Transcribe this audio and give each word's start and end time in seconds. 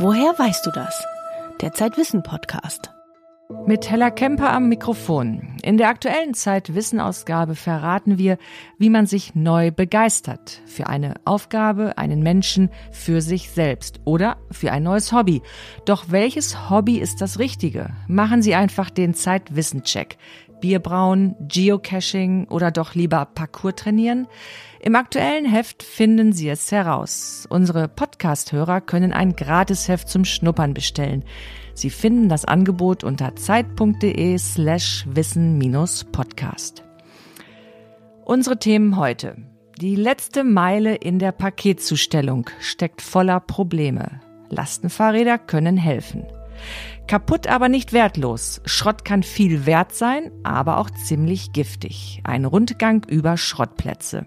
Woher 0.00 0.38
weißt 0.38 0.64
du 0.64 0.70
das? 0.70 1.04
Der 1.60 1.72
Zeitwissen 1.72 2.22
Podcast. 2.22 2.92
Mit 3.66 3.90
Hella 3.90 4.10
Kemper 4.10 4.52
am 4.52 4.68
Mikrofon. 4.68 5.56
In 5.64 5.76
der 5.76 5.88
aktuellen 5.88 6.34
Zeitwissen-Ausgabe 6.34 7.56
verraten 7.56 8.16
wir, 8.16 8.38
wie 8.78 8.90
man 8.90 9.06
sich 9.06 9.34
neu 9.34 9.72
begeistert. 9.72 10.62
Für 10.66 10.86
eine 10.86 11.14
Aufgabe, 11.24 11.98
einen 11.98 12.22
Menschen, 12.22 12.70
für 12.92 13.20
sich 13.20 13.50
selbst 13.50 13.98
oder 14.04 14.36
für 14.52 14.70
ein 14.70 14.84
neues 14.84 15.12
Hobby. 15.12 15.42
Doch 15.84 16.04
welches 16.10 16.70
Hobby 16.70 16.98
ist 16.98 17.20
das 17.20 17.40
Richtige? 17.40 17.90
Machen 18.06 18.40
Sie 18.40 18.54
einfach 18.54 18.90
den 18.90 19.14
Zeitwissen-Check. 19.14 20.16
Bierbrauen, 20.60 21.36
Geocaching 21.40 22.48
oder 22.48 22.70
doch 22.70 22.94
lieber 22.94 23.26
Parkour 23.26 23.74
trainieren? 23.74 24.26
Im 24.80 24.96
aktuellen 24.96 25.44
Heft 25.44 25.82
finden 25.82 26.32
Sie 26.32 26.48
es 26.48 26.70
heraus. 26.70 27.46
Unsere 27.50 27.88
Podcast-Hörer 27.88 28.80
können 28.80 29.12
ein 29.12 29.34
Gratisheft 29.34 30.08
zum 30.08 30.24
Schnuppern 30.24 30.74
bestellen. 30.74 31.24
Sie 31.74 31.90
finden 31.90 32.28
das 32.28 32.44
Angebot 32.44 33.04
unter 33.04 33.36
zeit.de 33.36 34.38
slash 34.38 35.04
wissen-podcast. 35.08 36.84
Unsere 38.24 38.58
Themen 38.58 38.96
heute. 38.96 39.36
Die 39.80 39.94
letzte 39.94 40.44
Meile 40.44 40.96
in 40.96 41.18
der 41.18 41.32
Paketzustellung 41.32 42.50
steckt 42.60 43.00
voller 43.00 43.40
Probleme. 43.40 44.20
Lastenfahrräder 44.50 45.38
können 45.38 45.76
helfen. 45.76 46.26
Kaputt 47.06 47.46
aber 47.46 47.68
nicht 47.68 47.92
wertlos. 47.92 48.60
Schrott 48.64 49.04
kann 49.04 49.22
viel 49.22 49.66
wert 49.66 49.94
sein, 49.94 50.30
aber 50.42 50.78
auch 50.78 50.90
ziemlich 50.90 51.52
giftig. 51.52 52.20
Ein 52.24 52.44
Rundgang 52.44 53.04
über 53.08 53.36
Schrottplätze. 53.36 54.26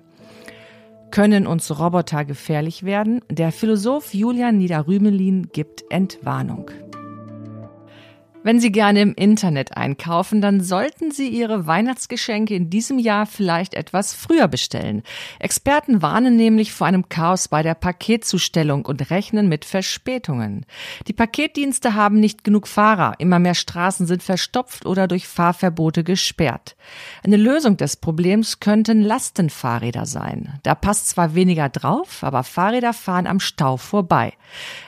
Können 1.11 1.45
uns 1.45 1.77
Roboter 1.77 2.23
gefährlich 2.23 2.83
werden? 2.83 3.21
Der 3.29 3.51
Philosoph 3.51 4.13
Julian 4.13 4.57
Niederrümelin 4.57 5.49
gibt 5.51 5.83
Entwarnung. 5.89 6.71
Wenn 8.43 8.59
Sie 8.59 8.71
gerne 8.71 9.01
im 9.01 9.13
Internet 9.13 9.77
einkaufen, 9.77 10.41
dann 10.41 10.61
sollten 10.61 11.11
Sie 11.11 11.27
Ihre 11.27 11.67
Weihnachtsgeschenke 11.67 12.55
in 12.55 12.71
diesem 12.71 12.97
Jahr 12.97 13.27
vielleicht 13.27 13.75
etwas 13.75 14.15
früher 14.15 14.47
bestellen. 14.47 15.03
Experten 15.37 16.01
warnen 16.01 16.37
nämlich 16.37 16.73
vor 16.73 16.87
einem 16.87 17.07
Chaos 17.07 17.47
bei 17.47 17.61
der 17.61 17.75
Paketzustellung 17.75 18.85
und 18.85 19.11
rechnen 19.11 19.47
mit 19.47 19.63
Verspätungen. 19.63 20.65
Die 21.07 21.13
Paketdienste 21.13 21.93
haben 21.93 22.19
nicht 22.19 22.43
genug 22.43 22.67
Fahrer, 22.67 23.13
immer 23.19 23.37
mehr 23.37 23.53
Straßen 23.53 24.07
sind 24.07 24.23
verstopft 24.23 24.87
oder 24.87 25.07
durch 25.07 25.27
Fahrverbote 25.27 26.03
gesperrt. 26.03 26.75
Eine 27.23 27.37
Lösung 27.37 27.77
des 27.77 27.95
Problems 27.95 28.59
könnten 28.59 29.03
Lastenfahrräder 29.03 30.07
sein. 30.07 30.59
Da 30.63 30.73
passt 30.73 31.09
zwar 31.09 31.35
weniger 31.35 31.69
drauf, 31.69 32.23
aber 32.23 32.41
Fahrräder 32.41 32.93
fahren 32.93 33.27
am 33.27 33.39
Stau 33.39 33.77
vorbei. 33.77 34.33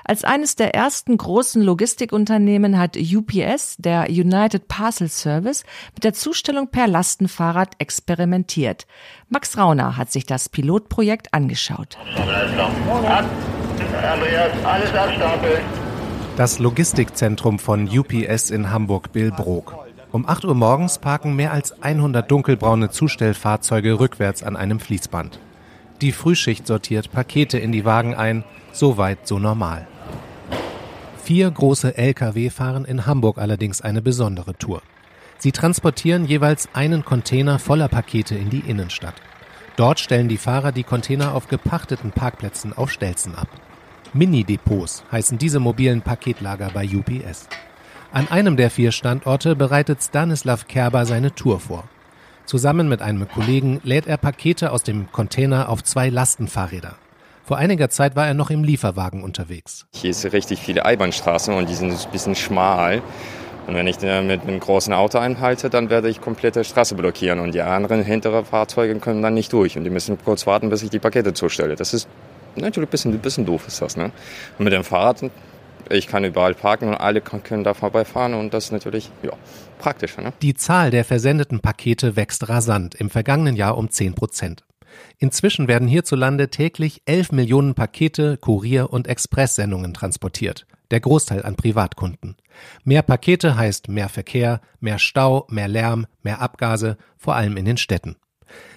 Als 0.03 0.23
eines 0.23 0.55
der 0.55 0.73
ersten 0.73 1.15
großen 1.17 1.61
Logistikunternehmen 1.61 2.79
hat 2.79 2.97
UPS 2.97 3.42
UPS, 3.43 3.75
der 3.77 4.07
United 4.09 4.67
Parcel 4.67 5.09
Service, 5.09 5.63
mit 5.93 6.03
der 6.03 6.13
Zustellung 6.13 6.69
per 6.69 6.87
Lastenfahrrad 6.87 7.75
experimentiert. 7.79 8.85
Max 9.29 9.57
Rauner 9.57 9.97
hat 9.97 10.11
sich 10.11 10.25
das 10.25 10.49
Pilotprojekt 10.49 11.33
angeschaut. 11.33 11.97
Das 16.35 16.59
Logistikzentrum 16.59 17.59
von 17.59 17.87
UPS 17.87 18.49
in 18.49 18.71
Hamburg-Billbrook. 18.71 19.75
Um 20.11 20.27
8 20.27 20.45
Uhr 20.45 20.55
morgens 20.55 20.99
parken 20.99 21.35
mehr 21.35 21.51
als 21.51 21.81
100 21.81 22.29
dunkelbraune 22.29 22.89
Zustellfahrzeuge 22.91 23.99
rückwärts 23.99 24.43
an 24.43 24.55
einem 24.55 24.79
Fließband. 24.79 25.39
Die 26.01 26.11
Frühschicht 26.11 26.67
sortiert 26.67 27.11
Pakete 27.11 27.57
in 27.57 27.71
die 27.71 27.85
Wagen 27.85 28.13
ein, 28.13 28.43
so 28.71 28.97
weit 28.97 29.27
so 29.27 29.39
normal. 29.39 29.87
Vier 31.23 31.49
große 31.49 31.97
Lkw 31.97 32.49
fahren 32.49 32.83
in 32.83 33.05
Hamburg 33.05 33.37
allerdings 33.37 33.79
eine 33.79 34.01
besondere 34.01 34.55
Tour. 34.55 34.81
Sie 35.37 35.53
transportieren 35.53 36.25
jeweils 36.25 36.67
einen 36.73 37.05
Container 37.05 37.59
voller 37.59 37.87
Pakete 37.87 38.35
in 38.35 38.49
die 38.49 38.59
Innenstadt. 38.59 39.15
Dort 39.77 40.01
stellen 40.01 40.27
die 40.27 40.37
Fahrer 40.37 40.73
die 40.73 40.83
Container 40.83 41.33
auf 41.33 41.47
gepachteten 41.47 42.11
Parkplätzen 42.11 42.73
auf 42.73 42.91
Stelzen 42.91 43.35
ab. 43.35 43.47
Mini-Depots 44.11 45.05
heißen 45.13 45.37
diese 45.37 45.61
mobilen 45.61 46.01
Paketlager 46.01 46.71
bei 46.73 46.85
UPS. 46.85 47.47
An 48.11 48.27
einem 48.27 48.57
der 48.57 48.69
vier 48.69 48.91
Standorte 48.91 49.55
bereitet 49.55 50.03
Stanislav 50.03 50.67
Kerber 50.67 51.05
seine 51.05 51.33
Tour 51.33 51.61
vor. 51.61 51.85
Zusammen 52.43 52.89
mit 52.89 53.01
einem 53.01 53.29
Kollegen 53.29 53.79
lädt 53.85 54.07
er 54.07 54.17
Pakete 54.17 54.73
aus 54.73 54.83
dem 54.83 55.09
Container 55.13 55.69
auf 55.69 55.85
zwei 55.85 56.09
Lastenfahrräder. 56.09 56.97
Vor 57.45 57.57
einiger 57.57 57.89
Zeit 57.89 58.15
war 58.15 58.25
er 58.25 58.33
noch 58.33 58.49
im 58.49 58.63
Lieferwagen 58.63 59.21
unterwegs. 59.21 59.85
Hier 59.93 60.11
ist 60.11 60.23
richtig 60.31 60.61
viele 60.61 60.85
Einbahnstraßen 60.85 61.53
und 61.53 61.67
die 61.67 61.75
sind 61.75 61.91
ein 61.91 62.11
bisschen 62.11 62.35
schmal. 62.35 63.01
Und 63.67 63.75
wenn 63.75 63.85
ich 63.85 63.99
mit 63.99 64.41
einem 64.41 64.59
großen 64.59 64.93
Auto 64.93 65.17
einhalte, 65.17 65.69
dann 65.69 65.89
werde 65.89 66.07
ich 66.07 66.21
komplette 66.21 66.63
Straße 66.63 66.95
blockieren 66.95 67.39
und 67.39 67.53
die 67.53 67.61
anderen 67.61 68.03
hintere 68.03 68.45
Fahrzeuge 68.45 68.97
können 68.99 69.21
dann 69.21 69.33
nicht 69.33 69.51
durch 69.51 69.77
und 69.77 69.83
die 69.83 69.89
müssen 69.89 70.17
kurz 70.23 70.47
warten, 70.47 70.69
bis 70.69 70.83
ich 70.83 70.89
die 70.89 70.99
Pakete 70.99 71.33
zustelle. 71.33 71.75
Das 71.75 71.93
ist 71.93 72.07
natürlich 72.55 72.87
ein 72.87 72.91
bisschen, 72.91 73.13
ein 73.13 73.19
bisschen 73.19 73.45
doof 73.45 73.67
ist 73.67 73.81
das. 73.81 73.97
Ne? 73.97 74.11
Und 74.57 74.63
mit 74.63 74.71
dem 74.71 74.85
Fahrrad, 74.85 75.29
ich 75.89 76.07
kann 76.07 76.23
überall 76.23 76.53
parken 76.53 76.89
und 76.89 76.95
alle 76.95 77.19
können 77.19 77.65
da 77.65 77.73
vorbeifahren 77.73 78.33
und 78.33 78.53
das 78.53 78.65
ist 78.65 78.71
natürlich 78.71 79.11
ja, 79.21 79.31
praktisch. 79.79 80.17
Ne? 80.17 80.31
Die 80.41 80.53
Zahl 80.53 80.91
der 80.91 81.03
versendeten 81.03 81.59
Pakete 81.59 82.15
wächst 82.15 82.47
rasant, 82.47 82.95
im 82.95 83.09
vergangenen 83.09 83.57
Jahr 83.57 83.77
um 83.77 83.89
10 83.89 84.13
Prozent. 84.13 84.63
Inzwischen 85.17 85.67
werden 85.67 85.87
hierzulande 85.87 86.49
täglich 86.49 87.01
11 87.05 87.31
Millionen 87.31 87.75
Pakete, 87.75 88.37
Kurier- 88.37 88.91
und 88.91 89.07
Expresssendungen 89.07 89.93
transportiert. 89.93 90.65
Der 90.91 90.99
Großteil 90.99 91.43
an 91.43 91.55
Privatkunden. 91.55 92.35
Mehr 92.83 93.01
Pakete 93.01 93.55
heißt 93.55 93.87
mehr 93.87 94.09
Verkehr, 94.09 94.61
mehr 94.79 94.99
Stau, 94.99 95.47
mehr 95.49 95.67
Lärm, 95.67 96.05
mehr 96.21 96.41
Abgase, 96.41 96.97
vor 97.17 97.35
allem 97.35 97.57
in 97.57 97.65
den 97.65 97.77
Städten. 97.77 98.15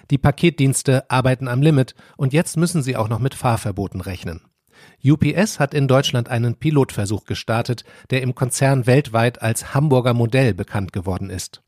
Die 0.09 0.17
Paketdienste 0.17 1.09
arbeiten 1.09 1.47
am 1.47 1.61
Limit 1.61 1.95
und 2.15 2.33
jetzt 2.33 2.57
müssen 2.57 2.81
sie 2.81 2.95
auch 2.95 3.09
noch 3.09 3.19
mit 3.19 3.35
Fahrverboten 3.35 4.01
rechnen. 4.01 4.41
UPS 5.03 5.59
hat 5.59 5.73
in 5.73 5.87
Deutschland 5.87 6.29
einen 6.29 6.55
Pilotversuch 6.55 7.25
gestartet, 7.25 7.83
der 8.09 8.21
im 8.21 8.35
Konzern 8.35 8.87
weltweit 8.87 9.41
als 9.41 9.73
Hamburger 9.73 10.13
Modell 10.13 10.53
bekannt 10.53 10.93
geworden 10.93 11.29
ist. 11.29 11.61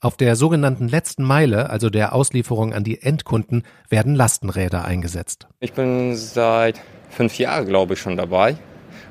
Auf 0.00 0.16
der 0.16 0.36
sogenannten 0.36 0.88
letzten 0.88 1.22
Meile, 1.22 1.70
also 1.70 1.88
der 1.88 2.14
Auslieferung 2.14 2.74
an 2.74 2.84
die 2.84 3.00
Endkunden, 3.00 3.62
werden 3.88 4.14
Lastenräder 4.14 4.84
eingesetzt. 4.84 5.46
Ich 5.60 5.72
bin 5.72 6.14
seit 6.14 6.80
fünf 7.08 7.38
Jahren, 7.38 7.66
glaube 7.66 7.94
ich, 7.94 8.00
schon 8.00 8.16
dabei. 8.16 8.56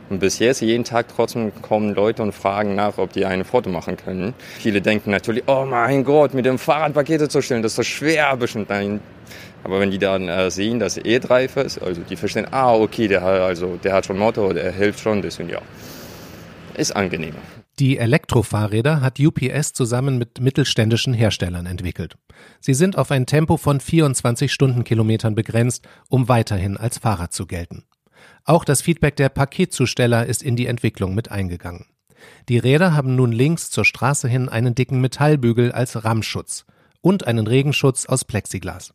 Und 0.10 0.20
bis 0.20 0.38
jetzt 0.38 0.62
jeden 0.62 0.84
Tag 0.84 1.08
trotzdem 1.08 1.52
kommen 1.62 1.96
Leute 1.96 2.22
und 2.22 2.34
fragen 2.34 2.76
nach, 2.76 2.98
ob 2.98 3.14
die 3.14 3.26
ein 3.26 3.44
Foto 3.46 3.70
machen 3.70 3.98
können. 3.98 4.36
Viele 4.60 4.82
denken 4.82 5.10
natürlich, 5.10 5.46
oh 5.48 5.66
mein 5.66 6.04
Gott, 6.04 6.34
mit 6.34 6.46
dem 6.46 6.60
Fahrrad 6.60 6.94
Pakete 6.94 7.30
zu 7.30 7.42
stellen, 7.42 7.64
das 7.64 7.72
ist 7.72 7.78
so 7.78 7.84
schwer 7.84 8.36
bestimmt. 8.38 8.70
Nein. 8.70 9.00
Aber 9.64 9.80
wenn 9.80 9.92
die 9.92 9.98
dann 9.98 10.28
äh, 10.28 10.52
sehen, 10.52 10.80
dass 10.80 10.98
er 10.98 11.06
E-Drive 11.06 11.58
ist, 11.58 11.82
also 11.82 12.02
die 12.02 12.16
verstehen, 12.16 12.48
ah, 12.52 12.74
okay, 12.74 13.08
der 13.08 13.22
hat, 13.22 13.40
also, 13.42 13.78
der 13.78 13.94
hat 13.94 14.06
schon 14.06 14.18
Motor, 14.18 14.54
der 14.54 14.72
hilft 14.72 15.00
schon, 15.00 15.22
deswegen 15.22 15.50
ja, 15.50 15.62
ist 16.76 16.96
angenehmer. 16.96 17.40
Die 17.80 17.98
Elektrofahrräder 17.98 19.02
hat 19.02 19.20
UPS 19.20 19.74
zusammen 19.74 20.20
mit 20.20 20.40
mittelständischen 20.40 21.14
Herstellern 21.14 21.66
entwickelt. 21.66 22.18
Sie 22.60 22.76
sind 22.76 22.98
auf 22.98 23.10
ein 23.10 23.26
Tempo 23.26 23.58
von 23.58 23.80
24 23.80 24.54
Stundenkilometern 24.54 25.34
begrenzt, 25.34 25.88
um 26.08 26.28
weiterhin 26.28 26.78
als 26.78 27.00
Fahrrad 27.00 27.34
zu 27.34 27.48
gelten. 27.48 27.86
Auch 28.46 28.64
das 28.64 28.82
Feedback 28.82 29.16
der 29.16 29.30
Paketzusteller 29.30 30.26
ist 30.26 30.44
in 30.44 30.56
die 30.56 30.68
Entwicklung 30.68 31.16
mit 31.16 31.32
eingegangen. 31.32 31.88
Die 32.48 32.58
Räder 32.58 32.94
haben 32.94 33.16
nun 33.16 33.32
links 33.32 33.70
zur 33.70 33.86
Straße 33.86 34.28
hin 34.28 34.50
einen 34.50 34.76
dicken 34.76 35.02
Metallbügel 35.02 35.72
als 35.72 36.04
Rammschutz 36.04 36.66
und 37.02 37.26
einen 37.26 37.48
Regenschutz 37.48 38.06
aus 38.06 38.24
Plexiglas. 38.24 38.94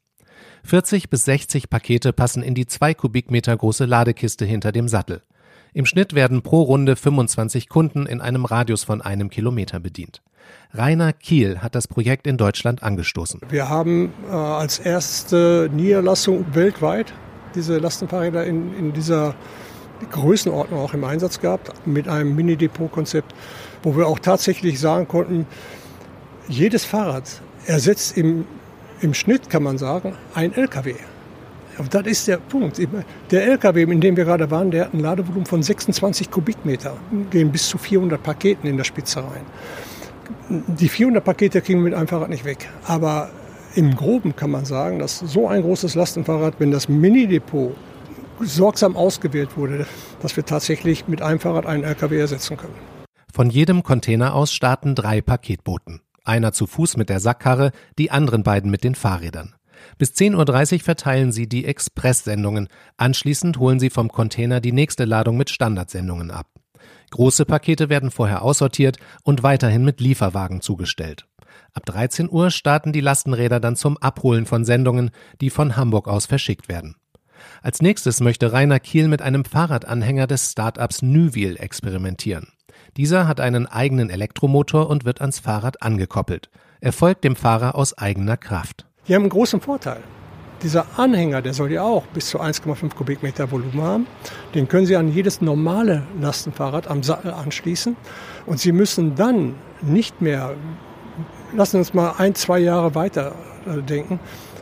40 0.65 1.11
bis 1.11 1.25
60 1.25 1.71
Pakete 1.71 2.13
passen 2.13 2.43
in 2.43 2.55
die 2.55 2.67
zwei 2.67 2.95
Kubikmeter 2.95 3.57
große 3.57 3.85
Ladekiste 3.85 4.45
hinter 4.45 4.73
dem 4.73 4.89
Sattel. 4.89 5.23
Im 5.75 5.87
Schnitt 5.87 6.15
werden 6.15 6.43
pro 6.43 6.63
Runde 6.63 6.97
25 6.97 7.69
Kunden 7.69 8.07
in 8.07 8.21
einem 8.21 8.45
Radius 8.45 8.85
von 8.85 9.03
einem 9.03 9.31
Kilometer 9.31 9.81
bedient. 9.81 10.23
Rainer 10.73 11.13
Kiel 11.13 11.59
hat 11.59 11.75
das 11.75 11.89
Projekt 11.89 12.27
in 12.27 12.37
Deutschland 12.37 12.83
angestoßen. 12.83 13.41
Wir 13.49 13.69
haben 13.69 14.13
äh, 14.29 14.33
als 14.33 14.79
erste 14.79 15.71
Niederlassung 15.73 16.47
weltweit 16.55 17.13
diese 17.55 17.79
Lastenfahrräder 17.79 18.45
in, 18.45 18.75
in 18.75 18.93
dieser 18.93 19.35
Größenordnung 20.11 20.81
auch 20.81 20.95
im 20.95 21.05
Einsatz 21.05 21.41
gehabt, 21.41 21.73
mit 21.87 22.09
einem 22.09 22.35
Mini-Depot-Konzept, 22.37 23.35
wo 23.83 23.97
wir 23.97 24.07
auch 24.07 24.19
tatsächlich 24.19 24.79
sagen 24.79 25.09
konnten, 25.09 25.47
jedes 26.49 26.85
Fahrrad 26.85 27.43
ersetzt 27.67 28.17
im, 28.17 28.47
im 29.01 29.15
Schnitt, 29.15 29.51
kann 29.51 29.63
man 29.63 29.79
sagen, 29.79 30.15
ein 30.35 30.53
LKW. 30.55 30.95
Aber 31.79 31.89
das 31.89 32.07
ist 32.07 32.29
der 32.29 32.39
Punkt. 32.39 32.81
Der 33.31 33.47
LKW, 33.47 33.83
in 33.83 34.01
dem 34.01 34.17
wir 34.17 34.25
gerade 34.25 34.51
waren, 34.51 34.71
der 34.71 34.87
hat 34.87 34.95
ein 34.95 35.01
Ladevolumen 35.01 35.47
von 35.47 35.63
26 35.63 36.31
Kubikmeter, 36.31 36.97
gehen 37.31 37.53
bis 37.53 37.69
zu 37.69 37.79
400 37.79 38.21
Paketen 38.21 38.69
in 38.69 38.77
der 38.77 38.85
Spitze 38.85 39.21
rein. 39.21 39.47
Die 40.49 40.89
400 40.89 41.25
Pakete 41.25 41.61
kriegen 41.61 41.81
wir 41.81 41.85
mit 41.85 41.95
einem 41.95 42.09
Fahrrad 42.09 42.31
nicht 42.31 42.45
weg. 42.45 42.69
Aber 42.85 43.31
im 43.75 43.95
Groben 43.95 44.35
kann 44.35 44.51
man 44.51 44.65
sagen, 44.65 44.99
dass 44.99 45.21
so 45.21 45.47
ein 45.47 45.63
großes 45.63 45.95
Lastenfahrrad, 45.95 46.55
wenn 46.59 46.73
das 46.73 46.89
Mini-Depot 46.89 47.77
sorgsam 48.41 48.97
ausgewählt 48.97 49.57
wurde, 49.57 49.87
dass 50.21 50.37
wir 50.37 50.45
tatsächlich 50.45 51.07
mit 51.07 51.23
einem 51.23 51.39
Fahrrad 51.39 51.67
einen 51.67 51.85
LKW 51.85 52.19
ersetzen 52.19 52.57
können. 52.57 52.75
Von 53.33 53.51
jedem 53.51 53.85
Container 53.85 54.35
aus 54.35 54.53
starten 54.53 54.97
drei 54.97 55.21
Paketboten. 55.21 56.01
Einer 56.29 56.53
zu 56.53 56.67
Fuß 56.67 56.99
mit 56.99 57.09
der 57.09 57.21
Sackkarre, 57.21 57.73
die 57.99 58.11
anderen 58.11 58.43
beiden 58.43 58.71
mit 58.71 58.85
den 58.85 58.95
Fahrrädern. 58.95 59.55
Bis 59.97 60.11
10.30 60.11 60.75
Uhr 60.75 60.81
verteilen 60.81 61.33
sie 61.33 61.49
die 61.49 61.65
Expresssendungen. 61.65 62.69
Anschließend 62.99 63.59
holen 63.59 63.81
sie 63.81 63.89
vom 63.89 64.11
Container 64.11 64.61
die 64.61 64.73
nächste 64.73 65.07
Ladung 65.07 65.39
mit 65.39 65.49
Standardsendungen 65.49 66.31
ab. 66.31 66.49
Große 67.11 67.47
Pakete 67.47 67.89
werden 67.89 68.11
vorher 68.11 68.43
aussortiert 68.43 68.99
und 69.23 69.43
weiterhin 69.43 69.85
mit 69.85 70.01
Lieferwagen 70.01 70.61
zugestellt. 70.61 71.27
Ab 71.73 71.87
13 71.87 72.29
Uhr 72.31 72.51
starten 72.51 72.93
die 72.93 73.01
Lastenräder 73.01 73.59
dann 73.59 73.77
zum 73.77 73.97
Abholen 73.97 74.45
von 74.45 74.67
Sendungen, 74.67 75.11
die 75.41 75.49
von 75.49 75.77
Hamburg 75.77 76.09
aus 76.09 76.27
verschickt 76.27 76.69
werden. 76.69 76.97
Als 77.63 77.81
nächstes 77.81 78.21
möchte 78.21 78.53
Rainer 78.53 78.81
Kiel 78.81 79.09
mit 79.09 79.23
einem 79.23 79.47
Fahrradanhänger 79.47 80.27
des 80.27 80.53
Startups 80.53 81.01
Nüwil 81.01 81.57
experimentieren. 81.57 82.49
Dieser 82.99 83.29
hat 83.29 83.39
einen 83.39 83.69
eigenen 83.69 84.11
Elektromotor 84.11 84.91
und 84.91 85.05
wird 85.05 85.21
ans 85.21 85.39
Fahrrad 85.39 85.83
angekoppelt. 85.83 86.51
Er 86.81 86.93
folgt 86.93 87.23
dem 87.23 87.37
Fahrer 87.37 87.77
aus 87.77 87.97
eigener 87.97 88.37
Kraft. 88.37 88.87
Die 89.07 89.15
haben 89.15 89.23
einen 89.23 89.31
großen 89.31 89.61
Vorteil. 89.61 90.01
Dieser 90.65 90.85
Anhänger, 90.97 91.41
der 91.41 91.55
soll 91.55 91.71
ja 91.71 91.85
auch 91.85 92.03
bis 92.07 92.29
zu 92.31 92.41
1,5 92.41 92.97
Kubikmeter 92.97 93.53
Volumen 93.53 93.81
haben. 93.81 94.07
Den 94.57 94.67
können 94.67 94.85
Sie 94.85 94.97
an 94.97 95.13
jedes 95.13 95.41
normale 95.41 96.03
Lastenfahrrad 96.21 96.89
am 96.89 97.05
Sattel 97.05 97.33
anschließen. 97.33 97.97
Und 98.47 98.59
Sie 98.59 98.73
müssen 98.73 99.15
dann 99.15 99.55
nicht 99.81 100.21
mehr, 100.21 100.57
lassen 101.55 101.71
Sie 101.71 101.79
uns 101.79 101.95
mal 101.95 102.15
ein, 102.19 102.35
zwei 102.35 102.59
Jahre 102.59 102.97
weiter 102.97 103.37
äh, 103.65 103.81
denken, 103.81 104.19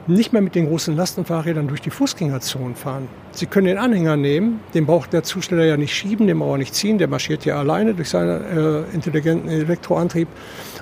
nicht 0.08 0.32
mehr 0.32 0.42
mit 0.42 0.54
den 0.54 0.66
großen 0.66 0.96
Lastenfahrrädern 0.96 1.68
durch 1.68 1.80
die 1.80 1.90
Fußgängerzonen 1.90 2.74
fahren. 2.74 3.08
Sie 3.32 3.46
können 3.46 3.66
den 3.66 3.78
Anhänger 3.78 4.16
nehmen, 4.16 4.60
den 4.74 4.86
braucht 4.86 5.12
der 5.12 5.22
Zusteller 5.22 5.64
ja 5.64 5.76
nicht 5.76 5.94
schieben, 5.94 6.26
den 6.26 6.38
braucht 6.38 6.54
er 6.54 6.58
nicht 6.58 6.74
ziehen, 6.74 6.98
der 6.98 7.08
marschiert 7.08 7.44
ja 7.44 7.58
alleine 7.58 7.94
durch 7.94 8.10
seinen 8.10 8.44
äh, 8.44 8.94
intelligenten 8.94 9.48
Elektroantrieb 9.48 10.28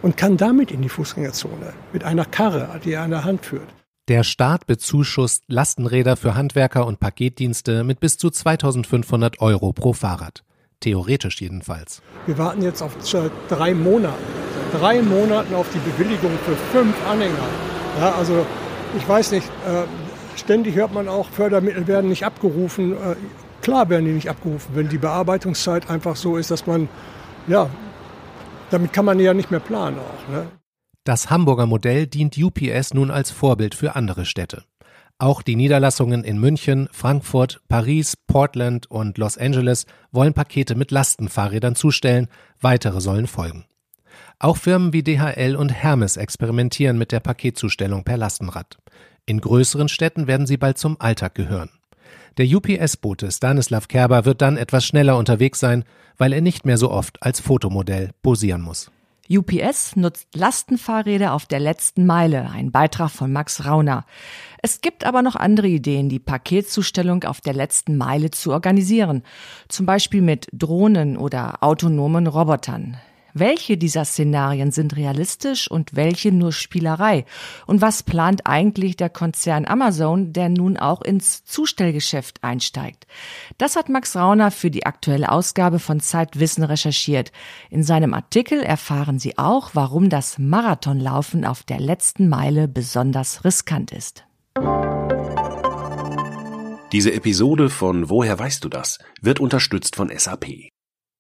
und 0.03 0.17
kann 0.17 0.37
damit 0.37 0.71
in 0.71 0.83
die 0.83 0.89
Fußgängerzone 0.89 1.73
mit 1.93 2.05
einer 2.05 2.25
Karre, 2.25 2.81
die 2.85 2.93
er 2.93 3.03
an 3.03 3.11
der 3.11 3.25
Hand 3.25 3.45
führt. 3.47 3.69
Der 4.09 4.23
Staat 4.23 4.67
bezuschusst 4.67 5.45
Lastenräder 5.47 6.17
für 6.17 6.35
Handwerker 6.35 6.87
und 6.87 7.01
Paketdienste 7.01 7.85
mit 7.85 8.01
bis 8.01 8.19
zu 8.19 8.29
2500 8.29 9.41
Euro 9.41 9.73
pro 9.73 9.95
Fahrrad. 9.95 10.45
Theoretisch 10.81 11.41
jedenfalls. 11.41 12.03
Wir 12.27 12.37
warten 12.37 12.61
jetzt 12.61 12.83
auf 12.83 12.95
drei 13.49 13.73
Monate. 13.73 14.19
Drei 14.73 15.01
Monaten 15.01 15.55
auf 15.55 15.67
die 15.73 15.79
Bewilligung 15.79 16.33
für 16.45 16.55
fünf 16.77 16.95
Anhänger. 17.07 17.49
Ja, 17.99 18.13
also 18.13 18.45
ich 18.97 19.09
weiß 19.09 19.33
nicht, 19.33 19.47
äh, 19.47 20.39
ständig 20.39 20.75
hört 20.75 20.93
man 20.93 21.09
auch, 21.09 21.29
Fördermittel 21.29 21.87
werden 21.87 22.09
nicht 22.11 22.25
abgerufen. 22.25 22.93
Äh, 22.93 23.17
klar 23.63 23.89
werden 23.89 24.05
die 24.05 24.13
nicht 24.13 24.29
abgerufen, 24.29 24.75
wenn 24.75 24.89
die 24.89 24.99
Bearbeitungszeit 24.99 25.91
einfach 25.91 26.17
so 26.17 26.37
ist, 26.37 26.51
dass 26.51 26.67
man, 26.67 26.89
ja, 27.47 27.69
damit 28.71 28.93
kann 28.93 29.05
man 29.05 29.19
ja 29.21 29.35
nicht 29.35 29.51
mehr 29.51 29.61
planen 29.61 29.99
auch. 29.99 30.33
Ne? 30.33 30.47
Das 31.05 31.31
Hamburger 31.31 31.67
Modell 31.67 32.07
dient 32.07 32.37
UPS 32.39 32.95
nun 32.95 33.11
als 33.11 33.31
Vorbild 33.31 33.75
für 33.75 33.95
andere 33.95 34.25
Städte. 34.25 34.65
Auch 35.19 35.43
die 35.43 35.55
Niederlassungen 35.55 36.25
in 36.25 36.39
München, 36.39 36.89
Frankfurt, 36.91 37.61
Paris, 37.69 38.17
Portland 38.27 38.91
und 38.91 39.17
Los 39.17 39.39
Angeles 39.39 39.87
wollen 40.11 40.35
Pakete 40.35 40.75
mit 40.75 40.91
Lastenfahrrädern 40.91 41.77
zustellen, 41.77 42.29
weitere 42.61 43.01
sollen 43.01 43.27
folgen. 43.29 43.65
Auch 44.45 44.59
Firmen 44.59 44.93
wie 44.93 45.03
DHL 45.03 45.57
und 45.57 45.71
Hermes 45.71 46.19
experimentieren 46.19 46.99
mit 46.99 47.13
der 47.13 47.21
Paketzustellung 47.21 48.05
per 48.05 48.19
Lastenrad. 48.19 48.77
In 49.25 49.41
größeren 49.41 49.89
Städten 49.89 50.27
werden 50.27 50.47
sie 50.47 50.59
bald 50.59 50.77
zum 50.77 51.01
Alltag 51.01 51.35
gehören. 51.35 51.71
Der 52.37 52.45
UPS-Bote 52.55 53.33
Stanislav 53.33 53.89
Kerber 53.89 54.27
wird 54.27 54.43
dann 54.43 54.59
etwas 54.59 54.85
schneller 54.85 55.17
unterwegs 55.17 55.61
sein, 55.61 55.85
weil 56.19 56.35
er 56.35 56.43
nicht 56.43 56.67
mehr 56.67 56.77
so 56.77 56.91
oft 56.91 57.23
als 57.23 57.41
Fotomodell 57.41 58.11
posieren 58.21 58.61
muss. 58.61 58.91
UPS 59.31 59.97
nutzt 59.97 60.29
Lastenfahrräder 60.35 61.33
auf 61.33 61.47
der 61.47 61.61
letzten 61.61 62.05
Meile, 62.05 62.51
ein 62.51 62.71
Beitrag 62.71 63.13
von 63.13 63.33
Max 63.33 63.65
Rauner. 63.65 64.05
Es 64.61 64.83
gibt 64.83 65.07
aber 65.07 65.23
noch 65.23 65.37
andere 65.37 65.69
Ideen, 65.69 66.11
die 66.11 66.19
Paketzustellung 66.19 67.25
auf 67.25 67.41
der 67.41 67.55
letzten 67.55 67.97
Meile 67.97 68.31
zu 68.31 68.53
organisieren, 68.53 69.23
zum 69.69 69.87
Beispiel 69.87 70.21
mit 70.21 70.49
Drohnen 70.53 71.17
oder 71.17 71.63
autonomen 71.63 72.27
Robotern. 72.27 72.99
Welche 73.37 73.77
dieser 73.77 74.05
Szenarien 74.05 74.71
sind 74.71 74.95
realistisch 74.95 75.69
und 75.69 75.97
welche 75.97 76.31
nur 76.31 76.53
Spielerei? 76.53 77.25
Und 77.67 77.81
was 77.81 78.05
plant 78.05 78.47
eigentlich 78.47 78.95
der 78.95 79.11
Konzern 79.11 79.67
Amazon, 79.67 80.33
der 80.33 80.49
nun 80.49 80.77
auch 80.77 81.03
ins 81.03 81.43
Zustellgeschäft 81.43 82.45
einsteigt? 82.45 83.09
Das 83.59 83.75
hat 83.75 83.89
Max 83.89 84.15
Rauner 84.15 84.53
für 84.53 84.71
die 84.71 84.87
aktuelle 84.87 85.33
Ausgabe 85.33 85.81
von 85.81 85.99
Zeitwissen 85.99 86.63
recherchiert. 86.63 87.33
In 87.71 87.83
seinem 87.83 88.15
Artikel 88.15 88.63
erfahren 88.63 89.19
Sie 89.19 89.37
auch, 89.37 89.71
warum 89.73 90.11
das 90.11 90.39
Marathonlaufen 90.39 91.45
auf 91.45 91.65
der 91.65 91.81
letzten 91.81 92.29
Meile 92.29 92.69
besonders 92.69 93.45
riskant 93.45 93.91
ist. 93.91 94.25
Diese 96.93 97.13
Episode 97.13 97.69
von 97.69 98.09
Woher 98.09 98.39
weißt 98.39 98.63
du 98.63 98.69
das 98.69 99.01
wird 99.21 99.41
unterstützt 99.41 99.97
von 99.97 100.17
SAP. 100.17 100.69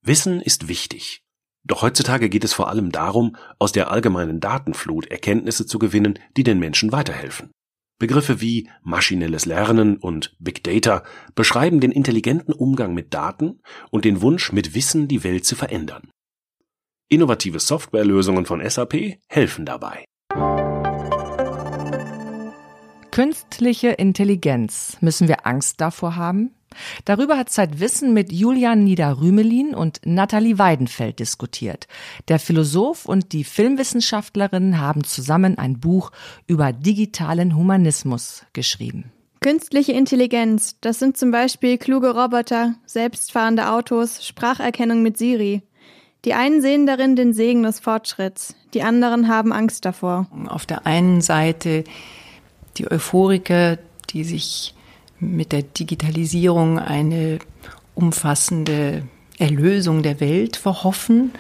Wissen 0.04 0.40
ist 0.40 0.68
wichtig. 0.68 1.23
Doch 1.66 1.80
heutzutage 1.82 2.28
geht 2.28 2.44
es 2.44 2.52
vor 2.52 2.68
allem 2.68 2.92
darum, 2.92 3.36
aus 3.58 3.72
der 3.72 3.90
allgemeinen 3.90 4.38
Datenflut 4.38 5.06
Erkenntnisse 5.06 5.66
zu 5.66 5.78
gewinnen, 5.78 6.18
die 6.36 6.44
den 6.44 6.58
Menschen 6.58 6.92
weiterhelfen. 6.92 7.50
Begriffe 7.98 8.40
wie 8.40 8.68
maschinelles 8.82 9.46
Lernen 9.46 9.96
und 9.96 10.36
Big 10.38 10.62
Data 10.62 11.04
beschreiben 11.34 11.80
den 11.80 11.92
intelligenten 11.92 12.52
Umgang 12.52 12.92
mit 12.92 13.14
Daten 13.14 13.60
und 13.90 14.04
den 14.04 14.20
Wunsch, 14.20 14.52
mit 14.52 14.74
Wissen 14.74 15.08
die 15.08 15.24
Welt 15.24 15.46
zu 15.46 15.56
verändern. 15.56 16.10
Innovative 17.08 17.60
Softwarelösungen 17.60 18.44
von 18.44 18.68
SAP 18.68 19.18
helfen 19.28 19.64
dabei. 19.64 20.04
Künstliche 23.10 23.90
Intelligenz. 23.90 24.98
Müssen 25.00 25.28
wir 25.28 25.46
Angst 25.46 25.80
davor 25.80 26.16
haben? 26.16 26.50
Darüber 27.04 27.36
hat 27.36 27.50
Zeitwissen 27.50 28.12
mit 28.14 28.32
Julian 28.32 28.84
Niederrümelin 28.84 29.74
und 29.74 30.00
Nathalie 30.04 30.58
Weidenfeld 30.58 31.18
diskutiert. 31.18 31.86
Der 32.28 32.38
Philosoph 32.38 33.06
und 33.06 33.32
die 33.32 33.44
Filmwissenschaftlerin 33.44 34.80
haben 34.80 35.04
zusammen 35.04 35.58
ein 35.58 35.80
Buch 35.80 36.10
über 36.46 36.72
digitalen 36.72 37.56
Humanismus 37.56 38.44
geschrieben. 38.52 39.12
Künstliche 39.40 39.92
Intelligenz, 39.92 40.76
das 40.80 40.98
sind 40.98 41.18
zum 41.18 41.30
Beispiel 41.30 41.76
kluge 41.76 42.14
Roboter, 42.14 42.76
selbstfahrende 42.86 43.70
Autos, 43.70 44.26
Spracherkennung 44.26 45.02
mit 45.02 45.18
Siri. 45.18 45.62
Die 46.24 46.32
einen 46.32 46.62
sehen 46.62 46.86
darin 46.86 47.16
den 47.16 47.34
Segen 47.34 47.62
des 47.62 47.80
Fortschritts, 47.80 48.54
die 48.72 48.82
anderen 48.82 49.28
haben 49.28 49.52
Angst 49.52 49.84
davor. 49.84 50.26
Auf 50.48 50.64
der 50.64 50.86
einen 50.86 51.20
Seite 51.20 51.84
die 52.78 52.90
Euphoriker, 52.90 53.78
die 54.10 54.24
sich 54.24 54.73
mit 55.32 55.52
der 55.52 55.62
Digitalisierung 55.62 56.78
eine 56.78 57.38
umfassende 57.94 59.02
Erlösung 59.38 60.02
der 60.02 60.20
Welt 60.20 60.56
verhoffen. 60.56 61.32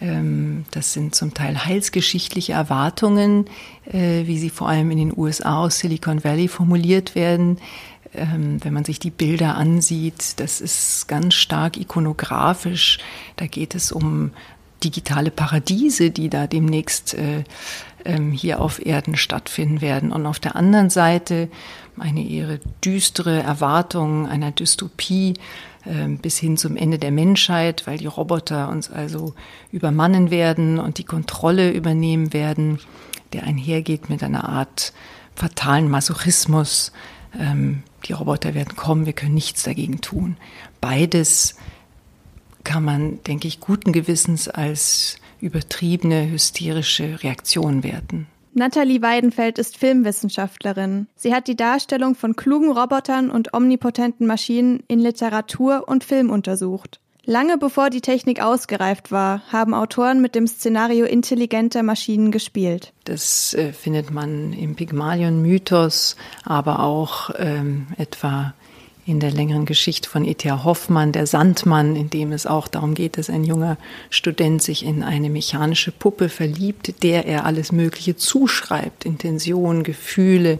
Ähm, 0.00 0.64
das 0.70 0.92
sind 0.92 1.14
zum 1.14 1.34
Teil 1.34 1.64
heilsgeschichtliche 1.64 2.52
Erwartungen, 2.52 3.46
äh, 3.90 4.26
wie 4.26 4.38
sie 4.38 4.50
vor 4.50 4.68
allem 4.68 4.90
in 4.90 4.98
den 4.98 5.16
USA 5.16 5.64
aus 5.64 5.78
Silicon 5.78 6.24
Valley 6.24 6.48
formuliert 6.48 7.14
werden. 7.14 7.58
Ähm, 8.14 8.58
wenn 8.64 8.74
man 8.74 8.84
sich 8.84 8.98
die 8.98 9.10
Bilder 9.10 9.56
ansieht, 9.56 10.40
das 10.40 10.60
ist 10.60 11.06
ganz 11.06 11.34
stark 11.34 11.76
ikonografisch. 11.76 12.98
Da 13.36 13.46
geht 13.46 13.74
es 13.74 13.92
um 13.92 14.32
digitale 14.82 15.30
Paradiese, 15.30 16.10
die 16.10 16.30
da 16.30 16.46
demnächst 16.46 17.14
äh, 17.14 17.44
ähm, 18.04 18.32
hier 18.32 18.60
auf 18.60 18.84
Erden 18.84 19.16
stattfinden 19.16 19.80
werden. 19.80 20.12
Und 20.12 20.26
auf 20.26 20.38
der 20.38 20.56
anderen 20.56 20.90
Seite 20.90 21.48
eine 21.98 22.26
eher 22.26 22.58
düstere 22.84 23.42
Erwartung 23.42 24.26
einer 24.26 24.50
Dystopie 24.50 25.34
äh, 25.84 26.08
bis 26.08 26.38
hin 26.38 26.56
zum 26.56 26.76
Ende 26.76 26.98
der 26.98 27.10
Menschheit, 27.10 27.86
weil 27.86 27.98
die 27.98 28.06
Roboter 28.06 28.68
uns 28.68 28.90
also 28.90 29.34
übermannen 29.72 30.30
werden 30.30 30.78
und 30.78 30.98
die 30.98 31.04
Kontrolle 31.04 31.70
übernehmen 31.70 32.32
werden, 32.32 32.78
der 33.32 33.44
einhergeht 33.44 34.10
mit 34.10 34.22
einer 34.22 34.48
Art 34.48 34.92
fatalen 35.34 35.88
Masochismus. 35.88 36.92
Ähm, 37.38 37.82
die 38.06 38.12
Roboter 38.12 38.54
werden 38.54 38.76
kommen, 38.76 39.06
wir 39.06 39.12
können 39.12 39.34
nichts 39.34 39.62
dagegen 39.62 40.00
tun. 40.00 40.36
Beides 40.80 41.56
kann 42.64 42.84
man, 42.84 43.22
denke 43.24 43.48
ich, 43.48 43.60
guten 43.60 43.92
Gewissens 43.92 44.48
als 44.48 45.16
übertriebene, 45.40 46.30
hysterische 46.30 47.22
Reaktion 47.22 47.82
werten. 47.82 48.26
Nathalie 48.52 49.00
Weidenfeld 49.00 49.58
ist 49.58 49.76
Filmwissenschaftlerin. 49.76 51.06
Sie 51.14 51.32
hat 51.32 51.46
die 51.46 51.56
Darstellung 51.56 52.16
von 52.16 52.34
klugen 52.34 52.72
Robotern 52.72 53.30
und 53.30 53.54
omnipotenten 53.54 54.26
Maschinen 54.26 54.82
in 54.88 54.98
Literatur 54.98 55.84
und 55.86 56.02
Film 56.02 56.30
untersucht. 56.30 57.00
Lange 57.24 57.58
bevor 57.58 57.90
die 57.90 58.00
Technik 58.00 58.42
ausgereift 58.42 59.12
war, 59.12 59.42
haben 59.52 59.72
Autoren 59.72 60.20
mit 60.20 60.34
dem 60.34 60.48
Szenario 60.48 61.04
intelligenter 61.04 61.82
Maschinen 61.84 62.32
gespielt. 62.32 62.92
Das 63.04 63.54
äh, 63.54 63.72
findet 63.72 64.10
man 64.10 64.52
im 64.52 64.74
Pygmalion-Mythos, 64.74 66.16
aber 66.44 66.80
auch 66.80 67.30
ähm, 67.38 67.86
etwa 67.98 68.54
in 69.06 69.20
der 69.20 69.30
längeren 69.30 69.64
Geschichte 69.64 70.08
von 70.08 70.24
E.T.A. 70.24 70.64
Hoffmann, 70.64 71.12
der 71.12 71.26
Sandmann, 71.26 71.96
in 71.96 72.10
dem 72.10 72.32
es 72.32 72.46
auch 72.46 72.68
darum 72.68 72.94
geht, 72.94 73.18
dass 73.18 73.30
ein 73.30 73.44
junger 73.44 73.76
Student 74.10 74.62
sich 74.62 74.84
in 74.84 75.02
eine 75.02 75.30
mechanische 75.30 75.92
Puppe 75.92 76.28
verliebt, 76.28 77.02
der 77.02 77.26
er 77.26 77.46
alles 77.46 77.72
Mögliche 77.72 78.16
zuschreibt, 78.16 79.04
Intention, 79.04 79.82
Gefühle 79.82 80.58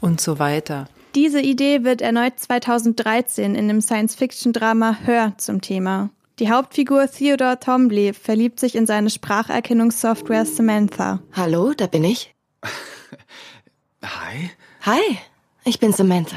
und 0.00 0.20
so 0.20 0.38
weiter. 0.38 0.88
Diese 1.14 1.40
Idee 1.40 1.84
wird 1.84 2.02
erneut 2.02 2.38
2013 2.38 3.54
in 3.54 3.68
dem 3.68 3.80
Science-Fiction-Drama 3.80 4.98
Hör 5.04 5.34
zum 5.38 5.60
Thema. 5.60 6.10
Die 6.40 6.50
Hauptfigur 6.50 7.08
Theodore 7.08 7.60
Tombly 7.60 8.12
verliebt 8.12 8.58
sich 8.58 8.74
in 8.74 8.86
seine 8.86 9.08
Spracherkennungssoftware 9.08 10.44
Samantha. 10.44 11.20
Hallo, 11.32 11.72
da 11.74 11.86
bin 11.86 12.02
ich. 12.02 12.34
Hi. 14.02 14.50
Hi, 14.82 15.18
ich 15.64 15.78
bin 15.78 15.92
Samantha. 15.92 16.36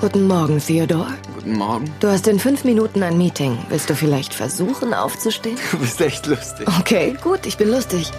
Guten 0.00 0.26
Morgen, 0.26 0.58
Theodore. 0.58 1.12
Guten 1.34 1.58
Morgen. 1.58 1.84
Du 2.00 2.08
hast 2.08 2.26
in 2.26 2.38
fünf 2.38 2.64
Minuten 2.64 3.02
ein 3.02 3.18
Meeting. 3.18 3.58
Willst 3.68 3.90
du 3.90 3.94
vielleicht 3.94 4.32
versuchen, 4.32 4.94
aufzustehen? 4.94 5.58
Du 5.72 5.78
bist 5.78 6.00
echt 6.00 6.24
lustig. 6.26 6.66
Okay, 6.78 7.14
gut, 7.22 7.44
ich 7.44 7.58
bin 7.58 7.68
lustig. 7.68 8.10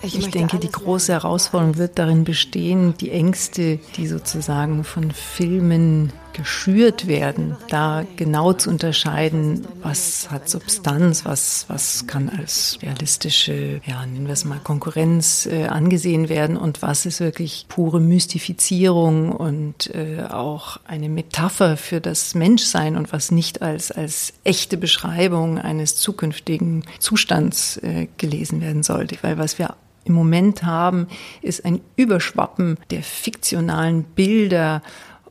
Ich, 0.00 0.18
ich 0.18 0.30
denke, 0.30 0.58
die 0.58 0.72
große 0.72 1.12
Herausforderung 1.12 1.76
wird 1.76 1.98
darin 1.98 2.24
bestehen, 2.24 2.94
die 2.98 3.10
Ängste, 3.10 3.80
die 3.96 4.06
sozusagen 4.06 4.82
von 4.82 5.10
Filmen 5.10 6.10
geschürt 6.32 7.06
werden, 7.06 7.56
da 7.68 8.04
genau 8.16 8.52
zu 8.52 8.70
unterscheiden, 8.70 9.66
was 9.82 10.30
hat 10.30 10.48
Substanz, 10.48 11.24
was, 11.24 11.66
was 11.68 12.06
kann 12.06 12.28
als 12.28 12.78
realistische, 12.82 13.80
ja, 13.86 14.04
nennen 14.06 14.26
wir 14.26 14.32
es 14.32 14.44
mal 14.44 14.60
Konkurrenz 14.62 15.46
äh, 15.46 15.66
angesehen 15.66 16.28
werden 16.28 16.56
und 16.56 16.82
was 16.82 17.06
ist 17.06 17.20
wirklich 17.20 17.66
pure 17.68 18.00
Mystifizierung 18.00 19.32
und 19.32 19.94
äh, 19.94 20.24
auch 20.28 20.78
eine 20.84 21.08
Metapher 21.08 21.76
für 21.76 22.00
das 22.00 22.34
Menschsein 22.34 22.96
und 22.96 23.12
was 23.12 23.30
nicht 23.30 23.62
als, 23.62 23.90
als 23.90 24.32
echte 24.44 24.76
Beschreibung 24.76 25.58
eines 25.58 25.96
zukünftigen 25.96 26.84
Zustands 26.98 27.76
äh, 27.78 28.08
gelesen 28.16 28.60
werden 28.60 28.82
sollte. 28.82 29.16
Weil 29.22 29.38
was 29.38 29.58
wir 29.58 29.74
im 30.04 30.14
Moment 30.14 30.64
haben, 30.64 31.06
ist 31.42 31.64
ein 31.64 31.80
Überschwappen 31.96 32.78
der 32.90 33.02
fiktionalen 33.02 34.02
Bilder 34.02 34.82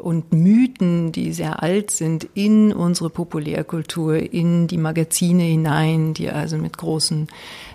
und 0.01 0.33
Mythen, 0.33 1.11
die 1.11 1.33
sehr 1.33 1.61
alt 1.63 1.91
sind, 1.91 2.27
in 2.33 2.73
unsere 2.73 3.09
Populärkultur, 3.09 4.15
in 4.17 4.67
die 4.67 4.77
Magazine 4.77 5.43
hinein, 5.43 6.13
die 6.13 6.29
also 6.29 6.57
mit 6.57 6.77
großen 6.77 7.27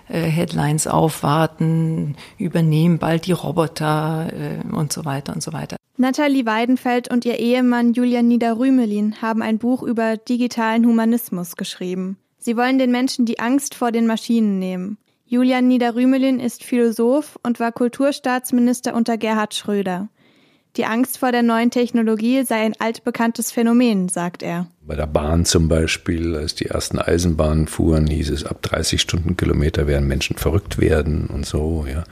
äh, 0.09 0.21
Headlines 0.21 0.87
aufwarten, 0.87 2.15
übernehmen 2.37 2.99
bald 2.99 3.25
die 3.25 3.31
Roboter 3.31 4.31
äh, 4.31 4.75
und 4.75 4.93
so 4.93 5.05
weiter 5.05 5.33
und 5.33 5.41
so 5.41 5.53
weiter. 5.53 5.77
Nathalie 5.97 6.45
Weidenfeld 6.45 7.09
und 7.11 7.25
ihr 7.25 7.39
Ehemann 7.39 7.93
Julian 7.93 8.27
Niederrümelin 8.27 9.21
haben 9.21 9.41
ein 9.41 9.57
Buch 9.57 9.81
über 9.81 10.15
digitalen 10.15 10.85
Humanismus 10.85 11.55
geschrieben. 11.55 12.17
Sie 12.37 12.55
wollen 12.55 12.77
den 12.77 12.91
Menschen 12.91 13.25
die 13.25 13.39
Angst 13.39 13.73
vor 13.73 13.91
den 13.91 14.05
Maschinen 14.05 14.59
nehmen. 14.59 14.97
Julian 15.25 15.67
Niederrümelin 15.67 16.39
ist 16.39 16.63
Philosoph 16.63 17.37
und 17.43 17.59
war 17.59 17.71
Kulturstaatsminister 17.71 18.93
unter 18.93 19.17
Gerhard 19.17 19.55
Schröder. 19.55 20.07
Die 20.77 20.85
Angst 20.85 21.17
vor 21.17 21.31
der 21.31 21.41
neuen 21.41 21.71
Technologie 21.71 22.43
sei 22.43 22.57
ein 22.57 22.75
altbekanntes 22.77 23.51
Phänomen, 23.51 24.09
sagt 24.09 24.43
er. 24.43 24.67
Bei 24.85 24.95
der 24.95 25.07
Bahn 25.07 25.43
zum 25.43 25.67
Beispiel, 25.67 26.35
als 26.35 26.53
die 26.53 26.67
ersten 26.67 26.99
Eisenbahnen 26.99 27.67
fuhren, 27.67 28.05
hieß 28.05 28.29
es, 28.29 28.45
ab 28.45 28.61
30 28.61 29.01
Stundenkilometer 29.01 29.87
werden 29.87 30.07
Menschen 30.07 30.37
verrückt 30.37 30.77
werden 30.77 31.25
und 31.33 31.47
so. 31.47 31.87
Ja. 31.91 32.03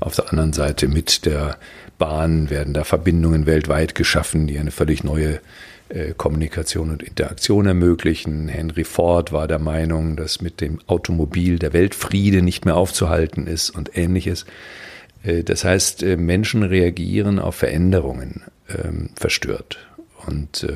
Auf 0.00 0.16
der 0.16 0.30
anderen 0.30 0.54
Seite 0.54 0.88
mit 0.88 1.26
der 1.26 1.58
Bahn 1.98 2.48
werden 2.48 2.72
da 2.72 2.84
Verbindungen 2.84 3.44
weltweit 3.44 3.94
geschaffen, 3.94 4.46
die 4.46 4.58
eine 4.58 4.70
völlig 4.70 5.04
neue 5.04 5.40
äh, 5.90 6.14
Kommunikation 6.16 6.90
und 6.90 7.02
Interaktion 7.02 7.66
ermöglichen. 7.66 8.48
Henry 8.48 8.84
Ford 8.84 9.32
war 9.32 9.46
der 9.46 9.58
Meinung, 9.58 10.16
dass 10.16 10.40
mit 10.40 10.62
dem 10.62 10.78
Automobil 10.86 11.58
der 11.58 11.74
Weltfriede 11.74 12.40
nicht 12.40 12.64
mehr 12.64 12.76
aufzuhalten 12.76 13.46
ist 13.46 13.68
und 13.68 13.98
ähnliches. 13.98 14.46
Äh, 15.24 15.42
das 15.42 15.64
heißt, 15.64 16.02
äh, 16.02 16.16
Menschen 16.16 16.62
reagieren 16.62 17.38
auf 17.38 17.56
Veränderungen 17.56 18.44
ähm, 18.68 19.10
verstört 19.16 19.78
und 20.26 20.66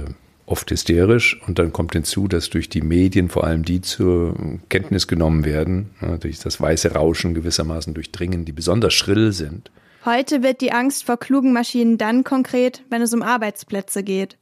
oft 0.45 0.71
hysterisch. 0.71 1.41
Und 1.47 1.59
dann 1.59 1.73
kommt 1.73 1.93
hinzu, 1.93 2.29
dass 2.29 2.51
durch 2.51 2.69
die 2.69 2.83
Medien 2.83 3.31
vor 3.31 3.45
allem 3.45 3.65
die 3.65 3.81
zur 3.81 4.35
Kenntnis 4.69 5.07
genommen 5.07 5.45
werden, 5.47 5.91
durch 6.21 6.39
das 6.39 6.61
weiße 6.61 6.93
Rauschen 6.93 7.33
gewissermaßen 7.33 7.95
durchdringen, 7.95 8.45
die 8.45 8.53
besonders 8.53 8.93
schrill 8.93 9.33
sind. 9.33 9.71
Heute 10.05 10.43
wird 10.43 10.61
die 10.61 10.73
Angst 10.73 11.05
vor 11.05 11.19
klugen 11.19 11.55
Maschinen 11.55 11.97
dann 11.97 12.25
konkret, 12.25 12.83
wenn 12.91 13.01
es 13.01 13.15
um 13.15 13.23
Arbeitsplätze 13.23 14.03
geht. 14.03 14.37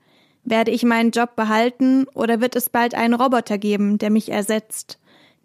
Werde 0.45 0.73
ich 0.73 0.83
meinen 0.83 1.13
Job 1.13 1.37
behalten 1.37 2.07
oder 2.15 2.41
wird 2.41 2.57
es 2.57 2.69
bald 2.69 2.95
einen 2.97 3.15
Roboter 3.15 3.59
geben, 3.59 3.99
der 3.99 4.11
mich 4.11 4.31
ersetzt, 4.31 4.99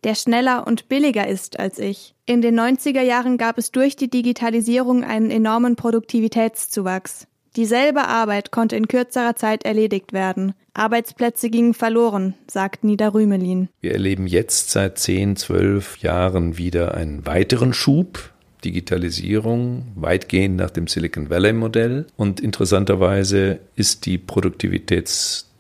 der 0.03 0.15
schneller 0.15 0.65
und 0.67 0.89
billiger 0.89 1.27
ist 1.27 1.59
als 1.59 1.79
ich? 1.79 2.15
In 2.25 2.41
den 2.41 2.59
90er 2.59 3.01
Jahren 3.01 3.37
gab 3.37 3.57
es 3.57 3.71
durch 3.71 3.95
die 3.95 4.09
Digitalisierung 4.09 5.03
einen 5.03 5.31
enormen 5.31 5.75
Produktivitätszuwachs. 5.75 7.27
Dieselbe 7.57 8.07
Arbeit 8.07 8.51
konnte 8.51 8.77
in 8.77 8.87
kürzerer 8.87 9.35
Zeit 9.35 9.65
erledigt 9.65 10.13
werden. 10.13 10.53
Arbeitsplätze 10.73 11.49
gingen 11.49 11.73
verloren, 11.73 12.35
sagt 12.47 12.85
Nida 12.85 13.09
Rümelin. 13.09 13.67
Wir 13.81 13.91
erleben 13.91 14.25
jetzt 14.25 14.71
seit 14.71 14.97
10, 14.97 15.35
12 15.35 15.97
Jahren 15.97 16.57
wieder 16.57 16.95
einen 16.95 17.25
weiteren 17.25 17.73
Schub 17.73 18.31
Digitalisierung 18.63 19.87
weitgehend 19.95 20.55
nach 20.55 20.69
dem 20.69 20.87
Silicon 20.87 21.29
Valley 21.29 21.53
Modell. 21.53 22.05
Und 22.15 22.39
interessanterweise 22.39 23.59
ist 23.75 24.05
die 24.05 24.17
Produktivitäts 24.17 25.50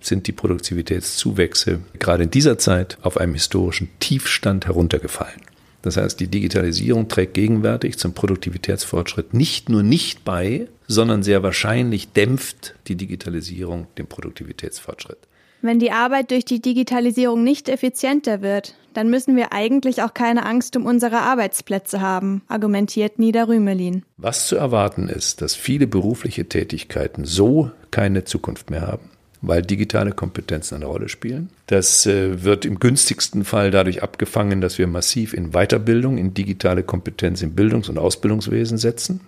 sind 0.00 0.26
die 0.26 0.32
Produktivitätszuwächse 0.32 1.80
gerade 1.98 2.24
in 2.24 2.30
dieser 2.30 2.58
Zeit 2.58 2.98
auf 3.02 3.16
einem 3.18 3.34
historischen 3.34 3.88
Tiefstand 3.98 4.66
heruntergefallen. 4.66 5.40
Das 5.82 5.98
heißt, 5.98 6.18
die 6.18 6.28
Digitalisierung 6.28 7.08
trägt 7.08 7.34
gegenwärtig 7.34 7.98
zum 7.98 8.14
Produktivitätsfortschritt 8.14 9.34
nicht 9.34 9.68
nur 9.68 9.82
nicht 9.82 10.24
bei, 10.24 10.68
sondern 10.86 11.22
sehr 11.22 11.42
wahrscheinlich 11.42 12.12
dämpft 12.12 12.74
die 12.86 12.96
Digitalisierung 12.96 13.86
den 13.98 14.06
Produktivitätsfortschritt. 14.06 15.18
Wenn 15.60 15.78
die 15.78 15.92
Arbeit 15.92 16.30
durch 16.30 16.44
die 16.44 16.60
Digitalisierung 16.60 17.42
nicht 17.42 17.68
effizienter 17.68 18.42
wird, 18.42 18.74
dann 18.94 19.10
müssen 19.10 19.34
wir 19.34 19.52
eigentlich 19.52 20.02
auch 20.02 20.14
keine 20.14 20.46
Angst 20.46 20.76
um 20.76 20.86
unsere 20.86 21.18
Arbeitsplätze 21.18 22.00
haben, 22.00 22.42
argumentiert 22.48 23.18
Nida 23.18 23.44
Rümelin. 23.44 24.04
Was 24.16 24.46
zu 24.46 24.56
erwarten 24.56 25.08
ist, 25.08 25.42
dass 25.42 25.54
viele 25.54 25.86
berufliche 25.86 26.48
Tätigkeiten 26.48 27.24
so 27.24 27.70
keine 27.90 28.24
Zukunft 28.24 28.70
mehr 28.70 28.86
haben 28.86 29.10
weil 29.46 29.62
digitale 29.62 30.12
Kompetenzen 30.12 30.76
eine 30.76 30.86
Rolle 30.86 31.08
spielen. 31.08 31.50
Das 31.66 32.06
äh, 32.06 32.42
wird 32.44 32.64
im 32.64 32.78
günstigsten 32.78 33.44
Fall 33.44 33.70
dadurch 33.70 34.02
abgefangen, 34.02 34.60
dass 34.60 34.78
wir 34.78 34.86
massiv 34.86 35.34
in 35.34 35.52
Weiterbildung, 35.52 36.18
in 36.18 36.34
digitale 36.34 36.82
Kompetenz 36.82 37.42
im 37.42 37.54
Bildungs- 37.54 37.88
und 37.88 37.98
Ausbildungswesen 37.98 38.78
setzen. 38.78 39.20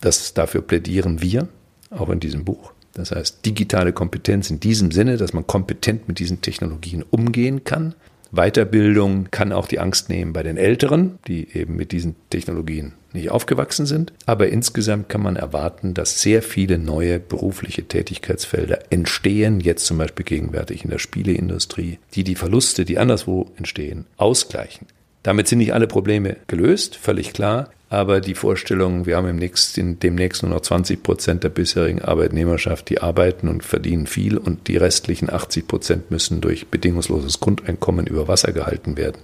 Das, 0.00 0.34
dafür 0.34 0.62
plädieren 0.62 1.20
wir, 1.20 1.48
auch 1.90 2.08
in 2.08 2.20
diesem 2.20 2.44
Buch. 2.44 2.72
Das 2.94 3.12
heißt, 3.12 3.44
digitale 3.46 3.92
Kompetenz 3.92 4.50
in 4.50 4.60
diesem 4.60 4.90
Sinne, 4.90 5.16
dass 5.16 5.32
man 5.32 5.46
kompetent 5.46 6.08
mit 6.08 6.18
diesen 6.18 6.40
Technologien 6.40 7.04
umgehen 7.08 7.64
kann. 7.64 7.94
Weiterbildung 8.32 9.28
kann 9.30 9.52
auch 9.52 9.66
die 9.66 9.80
Angst 9.80 10.08
nehmen 10.08 10.32
bei 10.32 10.42
den 10.42 10.56
Älteren, 10.56 11.18
die 11.26 11.48
eben 11.52 11.76
mit 11.76 11.92
diesen 11.92 12.16
Technologien 12.30 12.92
nicht 13.12 13.30
aufgewachsen 13.30 13.86
sind. 13.86 14.12
Aber 14.26 14.48
insgesamt 14.48 15.08
kann 15.08 15.22
man 15.22 15.36
erwarten, 15.36 15.94
dass 15.94 16.22
sehr 16.22 16.42
viele 16.42 16.78
neue 16.78 17.18
berufliche 17.18 17.84
Tätigkeitsfelder 17.84 18.80
entstehen, 18.90 19.60
jetzt 19.60 19.86
zum 19.86 19.98
Beispiel 19.98 20.24
gegenwärtig 20.24 20.84
in 20.84 20.90
der 20.90 20.98
Spieleindustrie, 20.98 21.98
die 22.14 22.24
die 22.24 22.36
Verluste, 22.36 22.84
die 22.84 22.98
anderswo 22.98 23.50
entstehen, 23.56 24.06
ausgleichen. 24.16 24.86
Damit 25.22 25.48
sind 25.48 25.58
nicht 25.58 25.74
alle 25.74 25.86
Probleme 25.86 26.36
gelöst, 26.46 26.96
völlig 26.96 27.32
klar. 27.32 27.70
Aber 27.90 28.20
die 28.20 28.36
Vorstellung, 28.36 29.04
wir 29.04 29.16
haben 29.16 29.26
im 29.26 29.36
nächsten, 29.36 29.98
demnächst 29.98 30.44
nur 30.44 30.52
noch 30.52 30.60
20 30.60 31.02
Prozent 31.02 31.42
der 31.42 31.48
bisherigen 31.48 32.00
Arbeitnehmerschaft, 32.00 32.88
die 32.88 33.02
arbeiten 33.02 33.48
und 33.48 33.64
verdienen 33.64 34.06
viel 34.06 34.38
und 34.38 34.68
die 34.68 34.76
restlichen 34.76 35.28
80 35.28 35.66
Prozent 35.66 36.10
müssen 36.12 36.40
durch 36.40 36.68
bedingungsloses 36.68 37.40
Grundeinkommen 37.40 38.06
über 38.06 38.28
Wasser 38.28 38.52
gehalten 38.52 38.96
werden, 38.96 39.20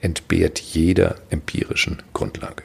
entbehrt 0.00 0.58
jeder 0.58 1.16
empirischen 1.28 2.02
Grundlage. 2.14 2.62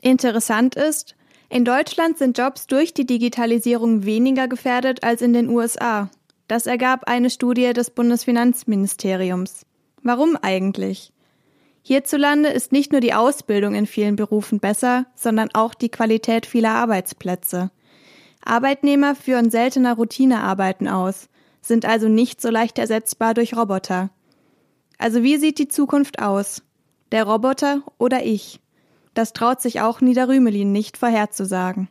Interessant 0.00 0.74
ist, 0.74 1.14
in 1.50 1.66
Deutschland 1.66 2.16
sind 2.16 2.38
Jobs 2.38 2.66
durch 2.66 2.94
die 2.94 3.06
Digitalisierung 3.06 4.04
weniger 4.04 4.48
gefährdet 4.48 5.04
als 5.04 5.20
in 5.20 5.34
den 5.34 5.48
USA. 5.50 6.10
Das 6.48 6.66
ergab 6.66 7.04
eine 7.04 7.30
Studie 7.30 7.74
des 7.74 7.90
Bundesfinanzministeriums. 7.90 9.66
Warum 10.02 10.36
eigentlich? 10.40 11.13
Hierzulande 11.86 12.48
ist 12.48 12.72
nicht 12.72 12.92
nur 12.92 13.02
die 13.02 13.12
Ausbildung 13.12 13.74
in 13.74 13.86
vielen 13.86 14.16
Berufen 14.16 14.58
besser, 14.58 15.04
sondern 15.14 15.50
auch 15.52 15.74
die 15.74 15.90
Qualität 15.90 16.46
vieler 16.46 16.70
Arbeitsplätze. 16.70 17.70
Arbeitnehmer 18.42 19.14
führen 19.14 19.50
seltener 19.50 19.94
Routinearbeiten 19.94 20.88
aus, 20.88 21.28
sind 21.60 21.84
also 21.84 22.08
nicht 22.08 22.40
so 22.40 22.48
leicht 22.48 22.78
ersetzbar 22.78 23.34
durch 23.34 23.54
Roboter. 23.54 24.08
Also 24.96 25.22
wie 25.22 25.36
sieht 25.36 25.58
die 25.58 25.68
Zukunft 25.68 26.22
aus? 26.22 26.62
Der 27.12 27.24
Roboter 27.24 27.82
oder 27.98 28.24
ich? 28.24 28.60
Das 29.12 29.34
traut 29.34 29.60
sich 29.60 29.82
auch 29.82 30.00
Niederrümelin 30.00 30.72
nicht 30.72 30.96
vorherzusagen. 30.96 31.88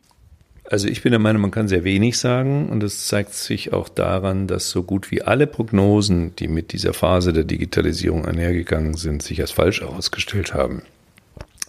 Also 0.66 0.88
ich 0.88 1.02
bin 1.02 1.12
der 1.12 1.18
Meinung, 1.18 1.42
man 1.42 1.50
kann 1.50 1.68
sehr 1.68 1.84
wenig 1.84 2.18
sagen 2.18 2.70
und 2.70 2.82
es 2.82 3.06
zeigt 3.06 3.34
sich 3.34 3.74
auch 3.74 3.88
daran, 3.88 4.46
dass 4.46 4.70
so 4.70 4.82
gut 4.82 5.10
wie 5.10 5.20
alle 5.20 5.46
Prognosen, 5.46 6.34
die 6.36 6.48
mit 6.48 6.72
dieser 6.72 6.94
Phase 6.94 7.34
der 7.34 7.44
Digitalisierung 7.44 8.24
einhergegangen 8.24 8.94
sind, 8.94 9.22
sich 9.22 9.42
als 9.42 9.50
falsch 9.50 9.82
herausgestellt 9.82 10.54
haben. 10.54 10.82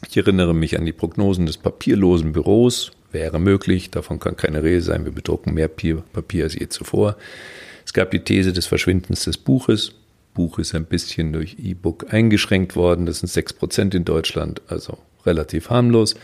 Ich 0.10 0.16
erinnere 0.16 0.54
mich 0.54 0.78
an 0.80 0.86
die 0.86 0.94
Prognosen 0.94 1.46
des 1.46 1.58
papierlosen 1.58 2.32
Büros, 2.32 2.94
wäre 3.12 3.40
möglich, 3.40 3.92
davon 3.92 4.20
kann 4.20 4.38
keine 4.38 4.64
Rede 4.64 4.82
sein, 4.82 5.04
wir 5.04 5.12
bedrucken 5.12 5.54
mehr 5.54 5.68
Papier 5.68 6.44
als 6.44 6.56
je 6.56 6.70
zuvor. 6.70 7.18
Es 7.86 7.94
gab 7.94 8.12
die 8.12 8.20
These 8.20 8.54
des 8.54 8.66
Verschwindens 8.66 9.26
des 9.26 9.38
Buches. 9.38 9.92
Buch 10.34 10.58
ist 10.60 10.74
ein 10.74 10.86
bisschen 10.86 11.34
durch 11.34 11.58
E-Book 11.60 12.14
eingeschränkt 12.14 12.76
worden, 12.76 13.06
das 13.06 13.20
sind 13.20 13.30
sechs 13.30 13.52
Prozent 13.54 13.94
in 13.94 14.06
Deutschland, 14.06 14.62
also 14.68 14.98
relativ 15.26 15.70
harmlos. 15.70 16.16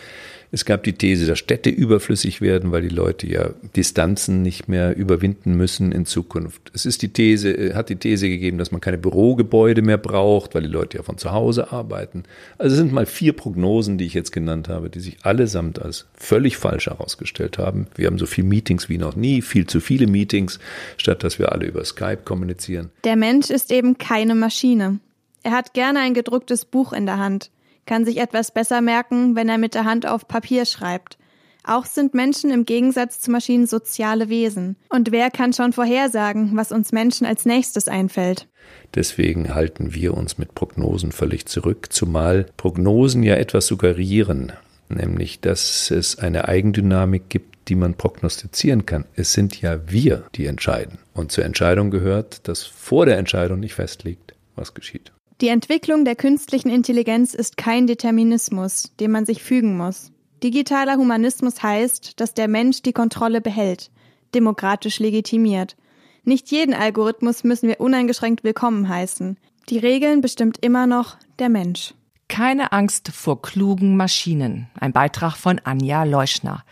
Es 0.53 0.65
gab 0.65 0.83
die 0.83 0.93
These, 0.93 1.27
dass 1.27 1.39
Städte 1.39 1.69
überflüssig 1.69 2.41
werden, 2.41 2.73
weil 2.73 2.81
die 2.81 2.89
Leute 2.89 3.25
ja 3.25 3.51
Distanzen 3.75 4.41
nicht 4.41 4.67
mehr 4.67 4.97
überwinden 4.97 5.55
müssen 5.55 5.93
in 5.93 6.05
Zukunft. 6.05 6.71
Es 6.73 6.85
ist 6.85 7.01
die 7.01 7.13
These, 7.13 7.51
äh, 7.51 7.73
hat 7.73 7.87
die 7.87 7.95
These 7.95 8.27
gegeben, 8.27 8.57
dass 8.57 8.71
man 8.71 8.81
keine 8.81 8.97
Bürogebäude 8.97 9.81
mehr 9.81 9.97
braucht, 9.97 10.53
weil 10.53 10.63
die 10.63 10.67
Leute 10.67 10.97
ja 10.97 11.03
von 11.03 11.17
zu 11.17 11.31
Hause 11.31 11.71
arbeiten. 11.71 12.23
Also 12.57 12.73
es 12.73 12.79
sind 12.79 12.91
mal 12.91 13.05
vier 13.05 13.31
Prognosen, 13.31 13.97
die 13.97 14.05
ich 14.05 14.13
jetzt 14.13 14.33
genannt 14.33 14.67
habe, 14.67 14.89
die 14.89 14.99
sich 14.99 15.19
allesamt 15.23 15.81
als 15.81 16.07
völlig 16.15 16.57
falsch 16.57 16.87
herausgestellt 16.87 17.57
haben. 17.57 17.87
Wir 17.95 18.07
haben 18.07 18.17
so 18.17 18.25
viele 18.25 18.47
Meetings 18.47 18.89
wie 18.89 18.97
noch 18.97 19.15
nie, 19.15 19.41
viel 19.41 19.67
zu 19.67 19.79
viele 19.79 20.05
Meetings, 20.05 20.59
statt 20.97 21.23
dass 21.23 21.39
wir 21.39 21.53
alle 21.53 21.65
über 21.65 21.85
Skype 21.85 22.23
kommunizieren. 22.25 22.89
Der 23.05 23.15
Mensch 23.15 23.49
ist 23.49 23.71
eben 23.71 23.97
keine 23.97 24.35
Maschine. 24.35 24.99
Er 25.43 25.51
hat 25.51 25.73
gerne 25.73 25.99
ein 25.99 26.13
gedrucktes 26.13 26.65
Buch 26.65 26.91
in 26.91 27.05
der 27.05 27.19
Hand 27.19 27.51
kann 27.85 28.05
sich 28.05 28.17
etwas 28.17 28.51
besser 28.51 28.81
merken, 28.81 29.35
wenn 29.35 29.49
er 29.49 29.57
mit 29.57 29.73
der 29.73 29.85
Hand 29.85 30.05
auf 30.05 30.27
Papier 30.27 30.65
schreibt. 30.65 31.17
Auch 31.63 31.85
sind 31.85 32.13
Menschen 32.13 32.49
im 32.49 32.65
Gegensatz 32.65 33.19
zu 33.19 33.29
Maschinen 33.29 33.67
soziale 33.67 34.29
Wesen. 34.29 34.77
Und 34.89 35.11
wer 35.11 35.29
kann 35.29 35.53
schon 35.53 35.73
vorhersagen, 35.73 36.55
was 36.55 36.71
uns 36.71 36.91
Menschen 36.91 37.27
als 37.27 37.45
nächstes 37.45 37.87
einfällt? 37.87 38.47
Deswegen 38.95 39.53
halten 39.53 39.93
wir 39.93 40.15
uns 40.15 40.37
mit 40.37 40.55
Prognosen 40.55 41.11
völlig 41.11 41.45
zurück, 41.45 41.87
zumal 41.91 42.47
Prognosen 42.57 43.21
ja 43.23 43.35
etwas 43.35 43.67
suggerieren, 43.67 44.53
nämlich 44.89 45.39
dass 45.39 45.91
es 45.91 46.17
eine 46.17 46.47
Eigendynamik 46.47 47.29
gibt, 47.29 47.69
die 47.69 47.75
man 47.75 47.93
prognostizieren 47.93 48.85
kann. 48.85 49.05
Es 49.15 49.33
sind 49.33 49.61
ja 49.61 49.79
wir, 49.89 50.23
die 50.35 50.47
entscheiden. 50.47 50.97
Und 51.13 51.31
zur 51.31 51.45
Entscheidung 51.45 51.91
gehört, 51.91 52.47
dass 52.47 52.63
vor 52.63 53.05
der 53.05 53.17
Entscheidung 53.17 53.59
nicht 53.59 53.75
festliegt, 53.75 54.33
was 54.55 54.73
geschieht. 54.73 55.11
Die 55.41 55.47
Entwicklung 55.47 56.05
der 56.05 56.15
künstlichen 56.15 56.69
Intelligenz 56.69 57.33
ist 57.33 57.57
kein 57.57 57.87
Determinismus, 57.87 58.91
dem 58.99 59.09
man 59.09 59.25
sich 59.25 59.41
fügen 59.41 59.75
muss. 59.75 60.11
Digitaler 60.43 60.97
Humanismus 60.97 61.63
heißt, 61.63 62.19
dass 62.19 62.35
der 62.35 62.47
Mensch 62.47 62.83
die 62.83 62.93
Kontrolle 62.93 63.41
behält, 63.41 63.89
demokratisch 64.35 64.99
legitimiert. 64.99 65.75
Nicht 66.23 66.51
jeden 66.51 66.75
Algorithmus 66.75 67.43
müssen 67.43 67.67
wir 67.69 67.81
uneingeschränkt 67.81 68.43
willkommen 68.43 68.87
heißen. 68.87 69.39
Die 69.69 69.79
Regeln 69.79 70.21
bestimmt 70.21 70.59
immer 70.63 70.85
noch 70.85 71.17
der 71.39 71.49
Mensch. 71.49 71.95
Keine 72.27 72.71
Angst 72.71 73.09
vor 73.09 73.41
klugen 73.41 73.97
Maschinen. 73.97 74.67
Ein 74.79 74.93
Beitrag 74.93 75.35
von 75.35 75.59
Anja 75.63 76.03
Leuschner. 76.03 76.63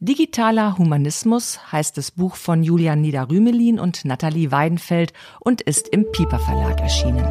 Digitaler 0.00 0.76
Humanismus 0.76 1.72
heißt 1.72 1.96
das 1.96 2.10
Buch 2.10 2.36
von 2.36 2.62
Julian 2.62 3.00
Niederrümelin 3.00 3.80
und 3.80 4.04
Nathalie 4.04 4.52
Weidenfeld 4.52 5.14
und 5.40 5.62
ist 5.62 5.88
im 5.88 6.04
Piper 6.12 6.38
Verlag 6.38 6.78
erschienen. 6.80 7.26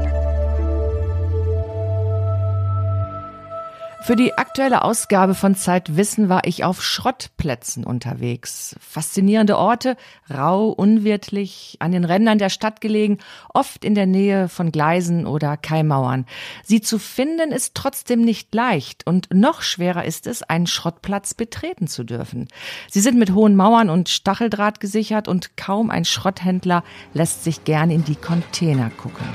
Für 4.07 4.15
die 4.15 4.37
aktuelle 4.37 4.85
Ausgabe 4.85 5.35
von 5.35 5.53
Zeitwissen 5.53 6.29
war 6.29 6.45
ich 6.45 6.63
auf 6.63 6.81
Schrottplätzen 6.81 7.83
unterwegs. 7.83 8.73
Faszinierende 8.79 9.57
Orte, 9.57 9.97
rau, 10.33 10.69
unwirtlich, 10.69 11.75
an 11.79 11.91
den 11.91 12.05
Rändern 12.05 12.37
der 12.37 12.47
Stadt 12.47 12.79
gelegen, 12.79 13.17
oft 13.53 13.83
in 13.83 13.95
der 13.95 14.05
Nähe 14.05 14.47
von 14.47 14.71
Gleisen 14.71 15.27
oder 15.27 15.57
Keimauern. 15.57 16.25
Sie 16.63 16.79
zu 16.79 16.99
finden 16.99 17.51
ist 17.51 17.75
trotzdem 17.75 18.21
nicht 18.21 18.55
leicht 18.55 19.05
und 19.05 19.27
noch 19.33 19.61
schwerer 19.61 20.05
ist 20.05 20.25
es, 20.25 20.41
einen 20.41 20.67
Schrottplatz 20.67 21.33
betreten 21.33 21.87
zu 21.87 22.05
dürfen. 22.05 22.47
Sie 22.89 23.01
sind 23.01 23.19
mit 23.19 23.33
hohen 23.33 23.57
Mauern 23.57 23.89
und 23.89 24.07
Stacheldraht 24.07 24.79
gesichert 24.79 25.27
und 25.27 25.57
kaum 25.57 25.89
ein 25.89 26.05
Schrotthändler 26.05 26.85
lässt 27.13 27.43
sich 27.43 27.65
gern 27.65 27.91
in 27.91 28.05
die 28.05 28.15
Container 28.15 28.89
gucken. 28.89 29.27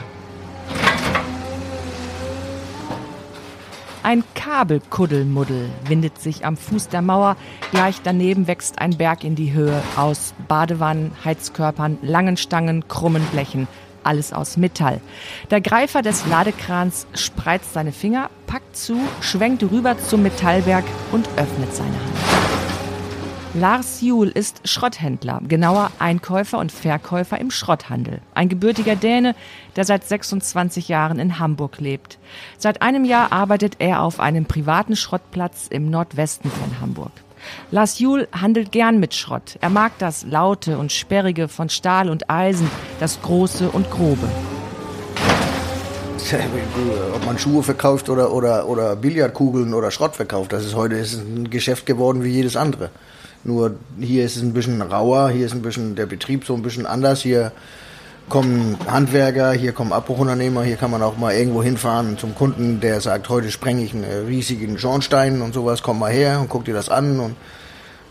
Ein 4.05 4.25
Kabelkuddelmuddel 4.35 5.71
windet 5.87 6.21
sich 6.21 6.45
am 6.45 6.57
Fuß 6.57 6.89
der 6.89 7.03
Mauer. 7.03 7.37
Gleich 7.71 8.03
daneben 8.03 8.49
wächst 8.49 8.81
ein 8.81 8.97
Berg 8.97 9.23
in 9.23 9.37
die 9.37 9.53
Höhe 9.53 9.81
aus 9.97 10.35
Badewannen, 10.49 11.13
Heizkörpern, 11.25 11.99
langen 12.03 12.37
Stangen, 12.37 12.89
krummen 12.89 13.23
Blechen. 13.31 13.69
Alles 14.03 14.33
aus 14.33 14.57
Metall. 14.57 15.01
Der 15.53 15.61
Greifer 15.61 16.03
des 16.03 16.27
Ladekrans 16.27 17.07
spreizt 17.15 17.75
seine 17.75 17.93
Finger, 17.93 18.29
packt 18.49 18.77
zu, 18.77 18.99
schwenkt 19.21 19.63
rüber 19.63 19.97
zum 19.97 20.25
Metallberg 20.25 20.85
und 21.13 21.29
öffnet 21.37 21.73
seine 21.73 21.91
Hand. 21.91 22.42
Lars 23.55 24.01
Juhl 24.01 24.29
ist 24.29 24.67
Schrotthändler, 24.67 25.43
genauer 25.47 25.91
Einkäufer 25.99 26.59
und 26.59 26.73
Verkäufer 26.73 27.39
im 27.39 27.51
Schrotthandel. 27.51 28.23
Ein 28.35 28.49
gebürtiger 28.49 28.97
Däne, 28.97 29.35
der 29.77 29.85
seit 29.85 30.09
26 30.09 30.89
Jahren 30.89 31.19
in 31.19 31.39
Hamburg 31.39 31.79
lebt. 31.79 32.19
Seit 32.57 32.81
einem 32.81 33.05
Jahr 33.05 33.31
arbeitet 33.31 33.77
er 33.79 34.01
auf 34.01 34.21
einem 34.21 34.47
privaten 34.47 34.97
Schrottplatz 34.97 35.67
im 35.69 35.91
Nordwesten 35.91 36.51
von 36.51 36.81
Hamburg. 36.81 37.13
Lars 37.71 37.99
Juhl 37.99 38.27
handelt 38.33 38.73
gern 38.73 38.99
mit 39.01 39.13
Schrott. 39.13 39.59
Er 39.61 39.69
mag 39.69 39.93
das 39.99 40.25
Laute 40.25 40.79
und 40.79 40.91
Sperrige 40.91 41.49
von 41.49 41.69
Stahl 41.69 42.09
und 42.09 42.31
Eisen, 42.31 42.71
das 43.01 43.21
Große 43.21 43.69
und 43.69 43.91
Grobe. 43.91 44.29
Ob 47.15 47.27
man 47.27 47.39
Schuhe 47.39 47.63
verkauft 47.63 48.09
oder, 48.09 48.33
oder, 48.33 48.67
oder 48.67 48.97
Billardkugeln 48.97 49.75
oder 49.75 49.91
Schrott 49.91 50.17
verkauft, 50.17 50.55
das 50.55 50.65
ist 50.65 50.75
heute 50.75 50.95
ist 50.95 51.21
ein 51.21 51.51
Geschäft 51.51 51.85
geworden 51.85 52.25
wie 52.25 52.31
jedes 52.31 52.57
andere. 52.57 52.89
Nur 53.45 53.77
hier 53.99 54.25
ist 54.25 54.37
es 54.37 54.43
ein 54.43 54.53
bisschen 54.53 54.81
rauer, 54.83 55.31
hier 55.31 55.47
ist 55.47 55.53
ein 55.53 55.63
bisschen 55.63 55.97
der 55.97 56.07
Betrieb 56.07 56.45
so 56.45 56.55
ein 56.55 56.63
bisschen 56.63 56.87
anders. 56.87 57.23
Hier 57.23 57.53
kommen 58.29 58.79
Handwerker, 58.87 59.53
hier 59.53 59.73
kommen 59.73 59.93
Abbruchunternehmer, 59.93 60.63
hier 60.63 60.77
kann 60.77 60.91
man 60.91 61.03
auch 61.03 61.17
mal 61.17 61.35
irgendwo 61.35 61.63
hinfahren 61.63 62.19
zum 62.19 62.35
Kunden, 62.35 62.81
der 62.81 63.01
sagt, 63.01 63.29
heute 63.29 63.51
sprenge 63.51 63.83
ich 63.83 63.95
einen 63.95 64.05
riesigen 64.27 64.79
Schornstein 64.79 65.43
und 65.43 65.53
sowas, 65.53 65.83
komm 65.83 65.99
mal 65.99 66.13
her 66.13 66.41
und 66.41 66.49
guck 66.49 66.65
dir 66.65 66.75
das 66.75 66.89
an 66.89 67.21
und 67.21 67.37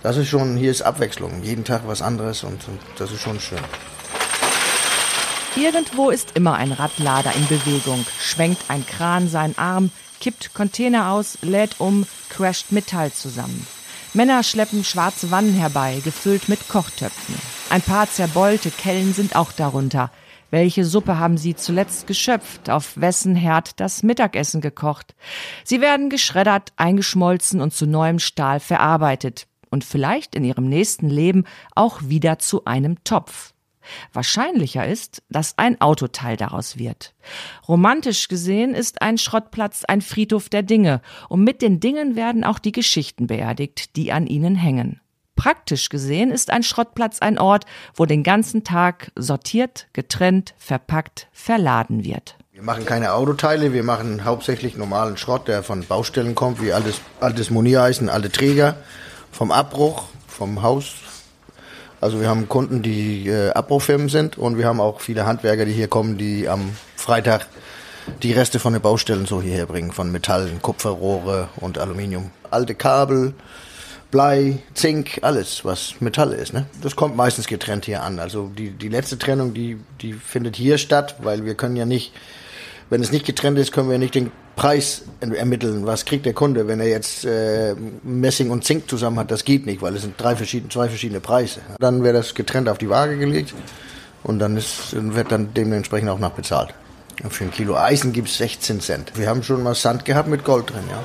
das 0.04 0.18
ist 0.18 0.28
schon, 0.28 0.58
hier 0.58 0.72
ist 0.72 0.82
Abwechslung, 0.82 1.44
jeden 1.44 1.64
Tag 1.64 1.84
was 1.86 2.02
anderes 2.02 2.44
und, 2.44 2.68
und 2.68 2.80
das 2.98 3.12
ist 3.12 3.22
schon 3.22 3.40
schön. 3.40 3.60
Irgendwo 5.56 6.10
ist 6.10 6.36
immer 6.36 6.56
ein 6.56 6.72
Radlader 6.72 7.34
in 7.36 7.48
Bewegung, 7.48 8.06
schwenkt 8.20 8.64
ein 8.68 8.86
Kran 8.86 9.28
seinen 9.28 9.58
Arm, 9.58 9.92
kippt 10.20 10.54
Container 10.54 11.12
aus, 11.12 11.38
lädt 11.42 11.80
um, 11.80 12.06
crasht 12.30 12.72
Metall 12.72 13.12
zusammen. 13.12 13.66
Männer 14.14 14.44
schleppen 14.44 14.84
schwarze 14.84 15.32
Wannen 15.32 15.54
herbei, 15.54 16.02
gefüllt 16.04 16.50
mit 16.50 16.68
Kochtöpfen. 16.68 17.36
Ein 17.70 17.82
paar 17.82 18.10
zerbeulte 18.10 18.70
Kellen 18.70 19.14
sind 19.14 19.38
auch 19.38 19.54
darunter. 19.54 20.12
Welche 20.50 20.84
Suppe 20.84 21.18
haben 21.18 21.38
Sie 21.38 21.56
zuletzt 21.56 22.08
geschöpft? 22.08 22.70
Auf 22.70 23.00
wessen 23.00 23.36
Herd 23.38 23.80
das 23.80 24.04
Mittagessen 24.04 24.60
gekocht? 24.60 25.16
Sie 25.64 25.80
werden 25.80 26.10
geschreddert, 26.10 26.74
eingeschmolzen 26.76 27.62
und 27.62 27.74
zu 27.74 27.86
neuem 27.86 28.20
Stahl 28.20 28.60
verarbeitet 28.60 29.48
und 29.70 29.86
vielleicht 29.86 30.36
in 30.36 30.44
Ihrem 30.44 30.68
nächsten 30.68 31.10
Leben 31.10 31.46
auch 31.74 32.02
wieder 32.04 32.38
zu 32.38 32.66
einem 32.66 33.02
Topf. 33.06 33.51
Wahrscheinlicher 34.14 34.86
ist, 34.86 35.24
dass 35.30 35.58
ein 35.58 35.80
Autoteil 35.82 36.38
daraus 36.38 36.78
wird. 36.78 37.14
Romantisch 37.68 38.28
gesehen 38.28 38.74
ist 38.74 39.02
ein 39.02 39.18
Schrottplatz 39.18 39.84
ein 39.86 40.02
Friedhof 40.02 40.50
der 40.50 40.64
Dinge, 40.64 41.02
und 41.30 41.44
mit 41.44 41.62
den 41.62 41.80
Dingen 41.80 42.16
werden 42.16 42.44
auch 42.44 42.60
die 42.60 42.72
Geschichten 42.72 43.28
beerdigt, 43.28 43.96
die 43.96 44.12
an 44.12 44.28
ihnen 44.28 44.56
hängen. 44.56 45.02
Praktisch 45.36 45.90
gesehen 45.90 46.30
ist 46.30 46.52
ein 46.52 46.62
Schrottplatz 46.62 47.20
ein 47.20 47.40
Ort, 47.40 47.66
wo 47.96 48.06
den 48.06 48.22
ganzen 48.22 48.64
Tag 48.64 49.12
sortiert, 49.16 49.88
getrennt, 49.94 50.54
verpackt, 50.58 51.28
verladen 51.32 52.04
wird. 52.04 52.36
Wir 52.52 52.62
machen 52.62 52.86
keine 52.86 53.14
Autoteile, 53.14 53.74
wir 53.74 53.82
machen 53.82 54.24
hauptsächlich 54.24 54.78
normalen 54.78 55.18
Schrott, 55.18 55.48
der 55.48 55.64
von 55.64 55.84
Baustellen 55.84 56.36
kommt, 56.36 56.62
wie 56.62 56.74
altes, 56.74 57.02
altes 57.20 57.50
Moniereisen, 57.50 58.08
alte 58.08 58.32
Träger, 58.32 58.76
vom 59.32 59.52
Abbruch, 59.52 60.04
vom 60.28 60.62
Haus, 60.62 60.94
also 62.02 62.20
wir 62.20 62.28
haben 62.28 62.50
Kunden, 62.50 62.82
die 62.82 63.28
äh, 63.28 63.52
Abbruchfirmen 63.52 64.10
sind 64.10 64.38
und 64.38 64.58
wir 64.58 64.66
haben 64.66 64.82
auch 64.82 65.00
viele 65.00 65.26
Handwerker, 65.26 65.66
die 65.66 65.72
hier 65.72 65.88
kommen, 65.88 66.18
die 66.18 66.50
am 66.50 66.72
Freitag 66.96 67.48
die 68.24 68.34
Reste 68.34 68.60
von 68.60 68.74
den 68.74 68.82
Baustellen 68.82 69.28
so 69.28 69.42
hierher 69.42 69.68
bringen, 69.68 69.92
von 69.92 70.12
Metallen, 70.12 70.62
Kupferrohre 70.62 71.50
und 71.58 71.78
Aluminium. 71.78 72.32
Alte 72.50 72.74
Kabel, 72.74 73.36
Blei, 74.10 74.58
Zink, 74.74 75.20
alles, 75.22 75.64
was 75.64 76.02
Metall 76.02 76.34
ist. 76.34 76.54
Ne? 76.54 76.66
Das 76.82 76.96
kommt 76.96 77.16
meistens 77.16 77.48
getrennt 77.48 77.86
hier 77.86 78.02
an. 78.02 78.20
Also 78.20 78.48
die, 78.48 78.72
die 78.72 78.90
letzte 78.90 79.18
Trennung, 79.18 79.54
die, 79.54 79.78
die 80.02 80.14
findet 80.14 80.56
hier 80.56 80.80
statt, 80.80 81.16
weil 81.22 81.46
wir 81.46 81.56
können 81.56 81.76
ja 81.76 81.86
nicht 81.86 82.12
Wenn 82.92 83.02
es 83.02 83.14
nicht 83.14 83.26
getrennt 83.26 83.58
ist, 83.58 83.72
können 83.72 83.90
wir 83.90 83.98
nicht 83.98 84.16
den 84.16 84.32
Preis 84.56 85.04
ermitteln. 85.20 85.86
Was 85.86 86.06
kriegt 86.06 86.26
der 86.26 86.34
Kunde, 86.34 86.68
wenn 86.68 86.80
er 86.80 86.88
jetzt 86.88 87.26
äh, 87.26 87.76
Messing 88.04 88.50
und 88.50 88.64
Zink 88.64 88.90
zusammen 88.90 89.20
hat? 89.20 89.32
Das 89.32 89.46
geht 89.46 89.66
nicht, 89.66 89.82
weil 89.82 89.96
es 89.96 90.02
sind 90.04 90.16
drei 90.22 90.36
verschiedene, 90.36 90.70
zwei 90.70 90.88
verschiedene 90.88 91.20
Preise. 91.20 91.62
Dann 91.80 92.04
wäre 92.04 92.14
das 92.14 92.36
getrennt 92.36 92.70
auf 92.70 92.78
die 92.78 92.90
Waage 92.90 93.18
gelegt 93.18 93.54
und 94.24 94.40
dann 94.40 94.58
ist, 94.58 94.94
wird 94.94 95.32
dann 95.32 95.54
dementsprechend 95.54 96.10
auch 96.10 96.20
nachbezahlt. 96.20 96.74
Für 97.30 97.44
ein 97.44 97.52
Kilo 97.52 97.78
Eisen 97.78 98.14
gibt 98.14 98.30
es 98.30 98.38
16 98.38 98.82
Cent. 98.82 99.12
Wir 99.16 99.30
haben 99.30 99.44
schon 99.44 99.62
mal 99.64 99.76
Sand 99.76 100.06
gehabt 100.06 100.28
mit 100.28 100.44
Gold 100.44 100.72
drin, 100.72 100.84
ja. 100.90 101.04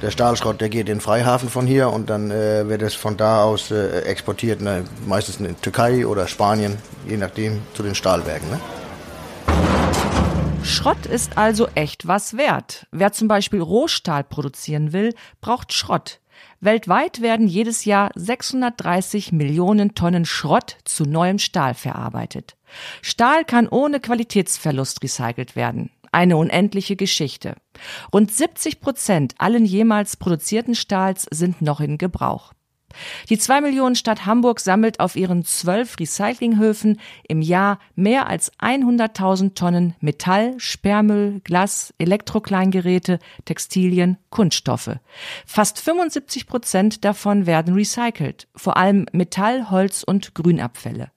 Der 0.00 0.12
Stahlschrott, 0.12 0.60
der 0.60 0.68
geht 0.68 0.88
in 0.88 1.00
Freihafen 1.00 1.48
von 1.48 1.66
hier 1.66 1.90
und 1.90 2.08
dann 2.08 2.30
äh, 2.30 2.68
wird 2.68 2.82
es 2.82 2.94
von 2.94 3.16
da 3.16 3.42
aus 3.42 3.72
äh, 3.72 4.02
exportiert, 4.02 4.60
ne, 4.60 4.84
meistens 5.06 5.40
in 5.40 5.60
Türkei 5.60 6.06
oder 6.06 6.28
Spanien, 6.28 6.76
je 7.08 7.16
nachdem, 7.16 7.62
zu 7.74 7.82
den 7.82 7.96
Stahlwerken. 7.96 8.48
Ne? 8.48 8.60
Schrott 10.68 11.06
ist 11.06 11.38
also 11.38 11.66
echt 11.74 12.06
was 12.06 12.36
wert. 12.36 12.86
Wer 12.92 13.12
zum 13.12 13.26
Beispiel 13.26 13.60
Rohstahl 13.60 14.22
produzieren 14.22 14.92
will, 14.92 15.14
braucht 15.40 15.72
Schrott. 15.72 16.20
Weltweit 16.60 17.22
werden 17.22 17.48
jedes 17.48 17.86
Jahr 17.86 18.10
630 18.14 19.32
Millionen 19.32 19.94
Tonnen 19.94 20.26
Schrott 20.26 20.76
zu 20.84 21.04
neuem 21.04 21.38
Stahl 21.38 21.72
verarbeitet. 21.72 22.56
Stahl 23.00 23.44
kann 23.44 23.66
ohne 23.66 23.98
Qualitätsverlust 23.98 25.02
recycelt 25.02 25.56
werden. 25.56 25.90
Eine 26.12 26.36
unendliche 26.36 26.96
Geschichte. 26.96 27.56
Rund 28.12 28.30
70 28.30 28.80
Prozent 28.80 29.34
allen 29.38 29.64
jemals 29.64 30.16
produzierten 30.16 30.74
Stahls 30.74 31.26
sind 31.30 31.62
noch 31.62 31.80
in 31.80 31.96
Gebrauch. 31.96 32.52
Die 33.28 33.38
zwei 33.38 33.60
Millionen 33.60 33.94
Stadt 33.94 34.26
Hamburg 34.26 34.60
sammelt 34.60 35.00
auf 35.00 35.16
ihren 35.16 35.44
zwölf 35.44 35.98
Recyclinghöfen 36.00 36.98
im 37.28 37.42
Jahr 37.42 37.78
mehr 37.94 38.26
als 38.28 38.52
100.000 38.58 39.54
Tonnen 39.54 39.94
Metall, 40.00 40.54
Sperrmüll, 40.58 41.40
Glas, 41.44 41.94
Elektrokleingeräte, 41.98 43.18
Textilien, 43.44 44.16
Kunststoffe. 44.30 44.96
Fast 45.46 45.80
75 45.80 46.46
Prozent 46.46 47.04
davon 47.04 47.46
werden 47.46 47.74
recycelt, 47.74 48.48
vor 48.54 48.76
allem 48.76 49.06
Metall, 49.12 49.70
Holz 49.70 50.02
und 50.02 50.34
Grünabfälle. 50.34 51.10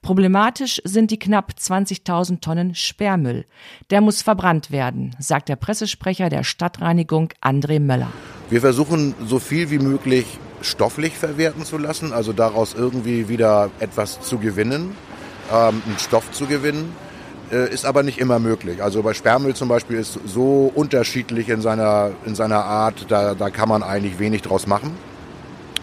Problematisch 0.00 0.82
sind 0.84 1.12
die 1.12 1.20
knapp 1.20 1.52
20.000 1.56 2.40
Tonnen 2.40 2.74
Sperrmüll. 2.74 3.46
Der 3.90 4.00
muss 4.00 4.20
verbrannt 4.20 4.72
werden, 4.72 5.14
sagt 5.20 5.48
der 5.48 5.54
Pressesprecher 5.54 6.28
der 6.28 6.42
Stadtreinigung 6.42 7.28
André 7.40 7.78
Möller. 7.78 8.12
Wir 8.50 8.60
versuchen 8.60 9.14
so 9.24 9.38
viel 9.38 9.70
wie 9.70 9.78
möglich 9.78 10.26
stofflich 10.62 11.16
verwerten 11.18 11.64
zu 11.64 11.78
lassen, 11.78 12.12
also 12.12 12.32
daraus 12.32 12.74
irgendwie 12.74 13.28
wieder 13.28 13.70
etwas 13.80 14.20
zu 14.20 14.38
gewinnen, 14.38 14.96
ähm, 15.52 15.82
einen 15.86 15.98
Stoff 15.98 16.30
zu 16.32 16.46
gewinnen. 16.46 16.94
Äh, 17.52 17.72
ist 17.72 17.84
aber 17.84 18.02
nicht 18.02 18.18
immer 18.18 18.38
möglich. 18.38 18.82
Also 18.82 19.02
bei 19.02 19.12
Sperrmüll 19.12 19.54
zum 19.54 19.68
Beispiel 19.68 19.98
ist 19.98 20.18
so 20.24 20.72
unterschiedlich 20.74 21.50
in 21.50 21.60
seiner, 21.60 22.12
in 22.24 22.34
seiner 22.34 22.64
Art, 22.64 23.04
da, 23.08 23.34
da 23.34 23.50
kann 23.50 23.68
man 23.68 23.82
eigentlich 23.82 24.18
wenig 24.18 24.40
draus 24.40 24.66
machen. 24.66 24.96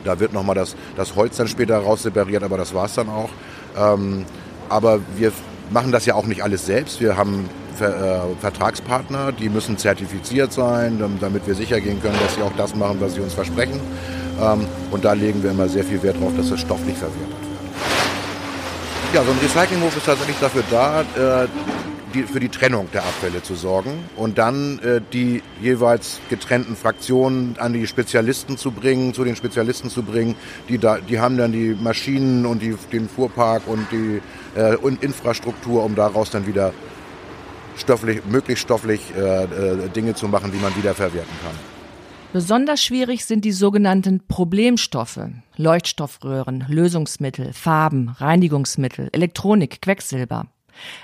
Da 0.04 0.20
wird 0.20 0.34
nochmal 0.34 0.56
das, 0.56 0.76
das 0.96 1.16
Holz 1.16 1.38
dann 1.38 1.48
später 1.48 1.78
raus 1.78 2.02
separiert, 2.04 2.42
aber 2.42 2.58
das 2.58 2.74
war 2.74 2.86
es 2.86 2.96
dann 2.96 3.10
auch. 3.10 3.30
Ähm, 3.78 4.26
aber 4.68 5.00
wir 5.16 5.32
machen 5.70 5.92
das 5.92 6.08
ja 6.08 6.16
auch 6.16 6.26
nicht 6.26 6.42
alles 6.42 6.66
selbst. 6.66 7.02
Wir 7.02 7.18
haben 7.18 7.48
Ver, 7.80 8.26
äh, 8.26 8.42
Vertragspartner, 8.42 9.32
die 9.32 9.48
müssen 9.48 9.78
zertifiziert 9.78 10.52
sein, 10.52 11.02
damit 11.22 11.48
wir 11.48 11.56
sicher 11.56 11.80
gehen 11.80 12.02
können, 12.02 12.18
dass 12.22 12.36
sie 12.36 12.42
auch 12.42 12.52
das 12.58 12.76
machen, 12.76 12.98
was 13.00 13.14
sie 13.14 13.22
uns 13.22 13.34
versprechen. 13.34 13.80
Ähm, 14.42 14.68
und 14.92 15.06
da 15.06 15.14
legen 15.14 15.42
wir 15.42 15.52
immer 15.52 15.70
sehr 15.70 15.86
viel 15.86 16.04
Wert 16.04 16.18
darauf, 16.18 16.36
dass 16.36 16.50
das 16.50 16.60
stofflich 16.60 16.98
verwertet 16.98 17.30
wird. 17.30 17.50
Ja, 19.14 19.24
so 19.24 19.32
ein 19.32 19.38
Recyclinghof 19.42 19.96
ist 19.96 20.06
tatsächlich 20.06 20.38
dafür 20.40 20.64
da, 20.70 21.02
äh, 21.02 21.48
die, 22.14 22.24
für 22.24 22.40
die 22.40 22.50
Trennung 22.50 22.88
der 22.94 23.04
Abfälle 23.04 23.42
zu 23.42 23.56
sorgen 23.56 23.92
und 24.16 24.38
dann 24.38 24.80
äh, 24.80 25.00
die 25.14 25.42
jeweils 25.62 26.20
getrennten 26.30 26.76
Fraktionen 26.76 27.56
an 27.60 27.74
die 27.74 27.88
Spezialisten 27.88 28.58
zu 28.58 28.72
bringen, 28.72 29.14
zu 29.14 29.24
den 29.24 29.36
Spezialisten 29.36 29.90
zu 29.90 30.04
bringen. 30.04 30.36
Die, 30.68 30.78
da, 30.78 30.98
die 30.98 31.20
haben 31.20 31.38
dann 31.38 31.52
die 31.52 31.78
Maschinen 31.80 32.46
und 32.46 32.62
die, 32.62 32.76
den 32.92 33.08
Fuhrpark 33.08 33.64
und 33.68 33.88
die 33.92 34.22
äh, 34.60 34.76
und 34.76 35.04
Infrastruktur, 35.04 35.84
um 35.84 35.96
daraus 35.96 36.30
dann 36.30 36.46
wieder 36.46 36.74
stofflich, 37.82 38.22
möglichst 38.26 38.64
stofflich 38.64 39.02
äh, 39.16 39.44
äh, 39.44 39.90
Dinge 39.90 40.16
zu 40.16 40.28
machen, 40.28 40.52
die 40.52 40.60
man 40.60 40.76
wieder 40.76 40.94
verwerten 40.94 41.34
kann. 41.44 41.56
Besonders 42.32 42.84
schwierig 42.84 43.26
sind 43.26 43.44
die 43.44 43.52
sogenannten 43.52 44.28
Problemstoffe. 44.28 45.20
Leuchtstoffröhren, 45.58 46.66
Lösungsmittel, 46.68 47.54
Farben, 47.54 48.10
Reinigungsmittel, 48.10 49.10
Elektronik, 49.12 49.82
Quecksilber. 49.82 50.46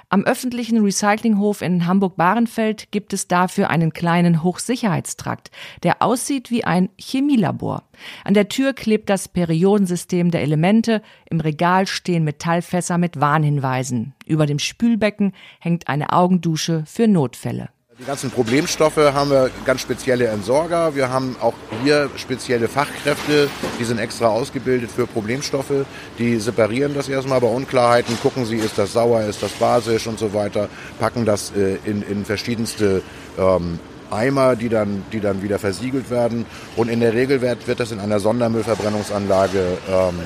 Am 0.09 0.23
öffentlichen 0.23 0.81
Recyclinghof 0.83 1.61
in 1.61 1.85
Hamburg-Bahrenfeld 1.87 2.91
gibt 2.91 3.13
es 3.13 3.27
dafür 3.27 3.69
einen 3.69 3.93
kleinen 3.93 4.43
Hochsicherheitstrakt, 4.43 5.51
der 5.83 6.01
aussieht 6.01 6.51
wie 6.51 6.63
ein 6.63 6.89
Chemielabor. 6.97 7.83
An 8.23 8.33
der 8.33 8.49
Tür 8.49 8.73
klebt 8.73 9.09
das 9.09 9.27
Periodensystem 9.27 10.31
der 10.31 10.41
Elemente, 10.41 11.01
im 11.29 11.39
Regal 11.39 11.87
stehen 11.87 12.23
Metallfässer 12.23 12.97
mit 12.97 13.19
Warnhinweisen. 13.19 14.13
Über 14.25 14.45
dem 14.45 14.59
Spülbecken 14.59 15.33
hängt 15.59 15.87
eine 15.87 16.13
Augendusche 16.13 16.83
für 16.85 17.07
Notfälle. 17.07 17.69
Die 17.97 18.03
ganzen 18.03 18.29
Problemstoffe 18.29 18.97
haben 18.97 19.29
wir 19.29 19.49
ganz 19.63 19.79
spezielle 19.79 20.27
Entsorger. 20.27 20.95
Wir 20.95 21.09
haben 21.09 21.37
auch 21.39 21.53
hier 21.81 22.09
spezielle 22.17 22.67
Fachkräfte, 22.67 23.47
die 23.79 23.85
sind 23.85 23.99
extra 23.99 24.27
ausgebildet 24.27 24.91
für 24.91 25.07
Problemstoffe. 25.07 25.85
Die 26.19 26.37
separieren 26.41 26.93
das 26.93 27.07
erstmal 27.07 27.39
bei 27.39 27.47
Unklarheiten, 27.47 28.19
gucken 28.21 28.45
sie, 28.45 28.57
ist 28.57 28.77
das 28.77 28.91
sauer, 28.91 29.21
ist 29.21 29.41
das 29.41 29.53
basisch 29.53 30.07
und 30.07 30.19
so 30.19 30.33
weiter, 30.33 30.67
packen 30.99 31.23
das 31.23 31.53
äh, 31.55 31.77
in, 31.85 32.01
in 32.01 32.25
verschiedenste 32.25 33.01
ähm, 33.39 33.79
Eimer, 34.11 34.57
die 34.57 34.67
dann, 34.67 35.05
die 35.13 35.21
dann 35.21 35.41
wieder 35.41 35.57
versiegelt 35.57 36.09
werden. 36.09 36.45
Und 36.75 36.89
in 36.89 36.99
der 36.99 37.13
Regel 37.13 37.39
wird, 37.39 37.65
wird 37.65 37.79
das 37.79 37.93
in 37.93 38.01
einer 38.01 38.19
Sondermüllverbrennungsanlage 38.19 39.77
ähm, 39.89 40.19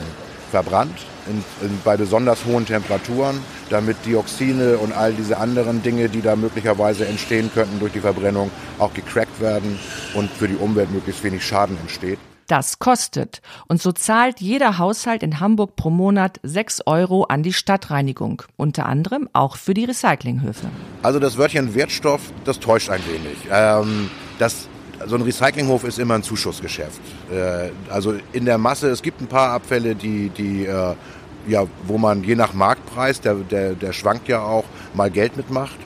verbrannt 0.49 0.97
in, 1.27 1.43
in, 1.65 1.79
bei 1.83 1.97
besonders 1.97 2.45
hohen 2.45 2.65
Temperaturen, 2.65 3.39
damit 3.69 3.97
Dioxine 4.05 4.77
und 4.77 4.93
all 4.93 5.13
diese 5.13 5.37
anderen 5.37 5.81
Dinge, 5.81 6.09
die 6.09 6.21
da 6.21 6.35
möglicherweise 6.35 7.07
entstehen 7.07 7.51
könnten 7.53 7.79
durch 7.79 7.93
die 7.93 8.01
Verbrennung, 8.01 8.51
auch 8.79 8.93
gecrackt 8.93 9.39
werden 9.39 9.79
und 10.13 10.29
für 10.29 10.47
die 10.47 10.55
Umwelt 10.55 10.91
möglichst 10.91 11.23
wenig 11.23 11.45
Schaden 11.45 11.77
entsteht. 11.79 12.19
Das 12.49 12.79
kostet. 12.79 13.43
Und 13.67 13.79
so 13.79 13.91
zahlt 13.91 14.41
jeder 14.41 14.79
Haushalt 14.79 15.21
in 15.21 15.39
Hamburg 15.39 15.75
pro 15.75 15.91
Monat 15.91 16.39
6 16.41 16.87
Euro 16.87 17.25
an 17.25 17.43
die 17.43 17.53
Stadtreinigung. 17.53 18.41
Unter 18.57 18.87
anderem 18.87 19.29
auch 19.33 19.55
für 19.55 19.75
die 19.75 19.85
Recyclinghöfe. 19.85 20.65
Also 21.03 21.19
das 21.19 21.37
Wörtchen 21.37 21.75
Wertstoff, 21.75 22.21
das 22.45 22.59
täuscht 22.59 22.89
ein 22.89 23.01
wenig. 23.05 23.37
Ähm, 23.51 24.09
das 24.39 24.67
so 25.07 25.15
ein 25.15 25.21
Recyclinghof 25.21 25.83
ist 25.83 25.99
immer 25.99 26.15
ein 26.15 26.23
Zuschussgeschäft. 26.23 27.01
Äh, 27.31 27.69
also 27.89 28.15
in 28.33 28.45
der 28.45 28.57
Masse, 28.57 28.89
es 28.89 29.01
gibt 29.01 29.21
ein 29.21 29.27
paar 29.27 29.51
Abfälle, 29.51 29.95
die, 29.95 30.29
die 30.29 30.65
äh, 30.65 30.95
ja, 31.47 31.65
wo 31.87 31.97
man 31.97 32.23
je 32.23 32.35
nach 32.35 32.53
Marktpreis, 32.53 33.21
der, 33.21 33.35
der, 33.35 33.73
der 33.73 33.93
schwankt 33.93 34.27
ja 34.27 34.41
auch, 34.41 34.65
mal 34.93 35.09
Geld 35.09 35.37
mitmacht. 35.37 35.77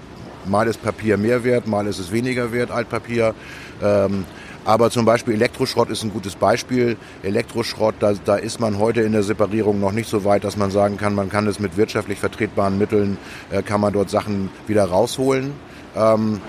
Mal 0.45 0.67
ist 0.67 0.81
Papier 0.83 1.17
mehr 1.17 1.43
wert, 1.43 1.67
mal 1.67 1.87
ist 1.87 1.99
es 1.99 2.11
weniger 2.11 2.51
wert, 2.51 2.69
Altpapier. 2.69 3.33
Ähm, 3.81 4.25
aber 4.65 4.91
zum 4.91 5.05
Beispiel 5.05 5.33
Elektroschrott 5.35 5.89
ist 5.89 6.03
ein 6.03 6.11
gutes 6.11 6.35
Beispiel. 6.35 6.97
Elektroschrott, 7.21 7.95
da, 7.99 8.13
da 8.13 8.35
ist 8.35 8.59
man 8.59 8.77
heute 8.77 9.01
in 9.01 9.11
der 9.11 9.23
Separierung 9.23 9.79
noch 9.79 9.91
nicht 9.91 10.09
so 10.09 10.23
weit, 10.25 10.43
dass 10.43 10.57
man 10.57 10.71
sagen 10.71 10.97
kann, 10.97 11.15
man 11.15 11.29
kann 11.29 11.47
es 11.47 11.59
mit 11.59 11.77
wirtschaftlich 11.77 12.19
vertretbaren 12.19 12.77
Mitteln, 12.77 13.17
äh, 13.51 13.61
kann 13.61 13.79
man 13.79 13.93
dort 13.93 14.09
Sachen 14.09 14.49
wieder 14.67 14.85
rausholen 14.85 15.53
ähm, 15.95 16.41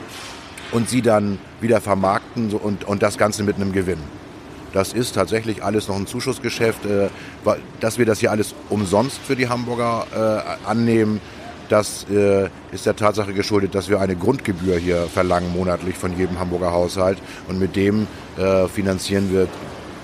und 0.74 0.90
sie 0.90 1.00
dann 1.00 1.38
wieder 1.60 1.80
vermarkten 1.80 2.52
und, 2.52 2.84
und 2.84 3.02
das 3.02 3.16
Ganze 3.16 3.44
mit 3.44 3.56
einem 3.56 3.72
Gewinn. 3.72 4.00
Das 4.74 4.92
ist 4.92 5.14
tatsächlich 5.14 5.62
alles 5.62 5.86
noch 5.86 5.94
ein 5.94 6.08
Zuschussgeschäft. 6.08 6.84
Äh, 6.84 7.08
dass 7.80 7.96
wir 7.96 8.04
das 8.04 8.18
hier 8.18 8.32
alles 8.32 8.54
umsonst 8.68 9.18
für 9.18 9.36
die 9.36 9.48
Hamburger 9.48 10.06
äh, 10.12 10.68
annehmen, 10.68 11.20
das 11.68 12.06
äh, 12.10 12.48
ist 12.72 12.84
der 12.84 12.96
Tatsache 12.96 13.32
geschuldet, 13.32 13.74
dass 13.74 13.88
wir 13.88 14.00
eine 14.00 14.16
Grundgebühr 14.16 14.76
hier 14.76 15.06
verlangen 15.06 15.52
monatlich 15.52 15.96
von 15.96 16.16
jedem 16.18 16.38
Hamburger 16.38 16.72
Haushalt. 16.72 17.18
Und 17.48 17.58
mit 17.58 17.74
dem 17.74 18.06
finanzieren 18.74 19.32
wir 19.32 19.46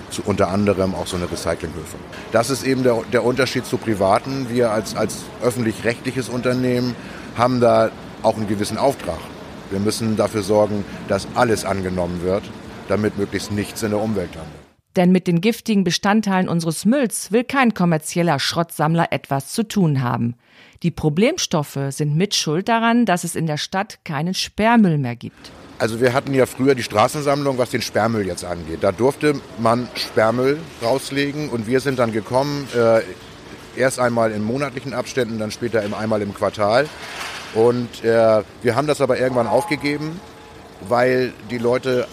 zu, 0.09 0.21
unter 0.25 0.47
anderem 0.47 0.95
auch 0.95 1.05
so 1.05 1.17
eine 1.17 1.29
Recyclinghöfe. 1.29 1.97
Das 2.31 2.49
ist 2.49 2.63
eben 2.63 2.81
der, 2.83 3.03
der 3.11 3.25
Unterschied 3.25 3.65
zu 3.65 3.77
Privaten. 3.77 4.47
Wir 4.49 4.71
als, 4.71 4.95
als 4.95 5.17
öffentlich-rechtliches 5.43 6.29
Unternehmen 6.29 6.95
haben 7.37 7.59
da 7.59 7.91
auch 8.23 8.37
einen 8.37 8.47
gewissen 8.47 8.77
Auftrag. 8.77 9.19
Wir 9.71 9.79
müssen 9.79 10.17
dafür 10.17 10.43
sorgen, 10.43 10.85
dass 11.07 11.27
alles 11.35 11.65
angenommen 11.65 12.21
wird, 12.21 12.43
damit 12.87 13.17
möglichst 13.17 13.51
nichts 13.51 13.81
in 13.83 13.91
der 13.91 14.01
Umwelt 14.01 14.35
landet. 14.35 14.61
Denn 14.97 15.13
mit 15.13 15.25
den 15.25 15.39
giftigen 15.39 15.85
Bestandteilen 15.85 16.49
unseres 16.49 16.83
Mülls 16.83 17.31
will 17.31 17.45
kein 17.45 17.73
kommerzieller 17.73 18.39
Schrottsammler 18.39 19.07
etwas 19.11 19.53
zu 19.53 19.63
tun 19.63 20.01
haben. 20.01 20.35
Die 20.83 20.91
Problemstoffe 20.91 21.79
sind 21.89 22.17
mitschuld 22.17 22.67
daran, 22.67 23.05
dass 23.05 23.23
es 23.23 23.35
in 23.35 23.47
der 23.47 23.57
Stadt 23.57 23.99
keinen 24.03 24.33
Sperrmüll 24.33 24.97
mehr 24.97 25.15
gibt. 25.15 25.51
Also 25.79 26.01
wir 26.01 26.13
hatten 26.13 26.33
ja 26.33 26.45
früher 26.45 26.75
die 26.75 26.83
Straßensammlung, 26.83 27.57
was 27.57 27.69
den 27.69 27.81
Sperrmüll 27.81 28.27
jetzt 28.27 28.43
angeht. 28.43 28.79
Da 28.81 28.91
durfte 28.91 29.39
man 29.57 29.87
Sperrmüll 29.95 30.59
rauslegen 30.83 31.49
und 31.49 31.67
wir 31.67 31.79
sind 31.79 31.97
dann 31.97 32.11
gekommen, 32.11 32.67
äh, 32.75 33.01
erst 33.75 33.99
einmal 33.99 34.31
in 34.31 34.43
monatlichen 34.43 34.93
Abständen, 34.93 35.39
dann 35.39 35.51
später 35.51 35.81
einmal 35.97 36.21
im 36.21 36.33
Quartal. 36.33 36.87
Und 37.53 38.03
äh, 38.03 38.43
wir 38.61 38.75
haben 38.75 38.87
das 38.87 39.01
aber 39.01 39.19
irgendwann 39.19 39.47
aufgegeben, 39.47 40.19
weil 40.87 41.33
die 41.49 41.57
Leute 41.57 42.07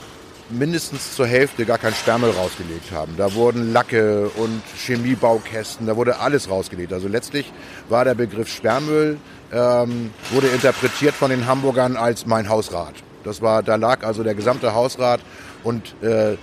mindestens 0.50 1.14
zur 1.14 1.26
Hälfte 1.26 1.64
gar 1.64 1.78
kein 1.78 1.94
Sperrmüll 1.94 2.30
rausgelegt 2.30 2.90
haben. 2.92 3.14
Da 3.16 3.34
wurden 3.34 3.72
Lacke 3.72 4.30
und 4.36 4.62
Chemiebaukästen, 4.76 5.86
da 5.86 5.96
wurde 5.96 6.20
alles 6.20 6.48
rausgelegt. 6.48 6.92
Also 6.92 7.08
letztlich 7.08 7.52
war 7.88 8.04
der 8.04 8.14
Begriff 8.14 8.48
Sperrmüll, 8.48 9.18
ähm, 9.52 10.10
wurde 10.30 10.48
interpretiert 10.48 11.14
von 11.14 11.30
den 11.30 11.46
Hamburgern 11.46 11.96
als 11.96 12.26
mein 12.26 12.48
Hausrat. 12.48 12.94
Das 13.24 13.42
war, 13.42 13.62
da 13.62 13.76
lag 13.76 14.04
also 14.04 14.22
der 14.22 14.34
gesamte 14.34 14.74
Hausrat 14.74 15.20
und 15.64 15.94
äh, 16.02 16.36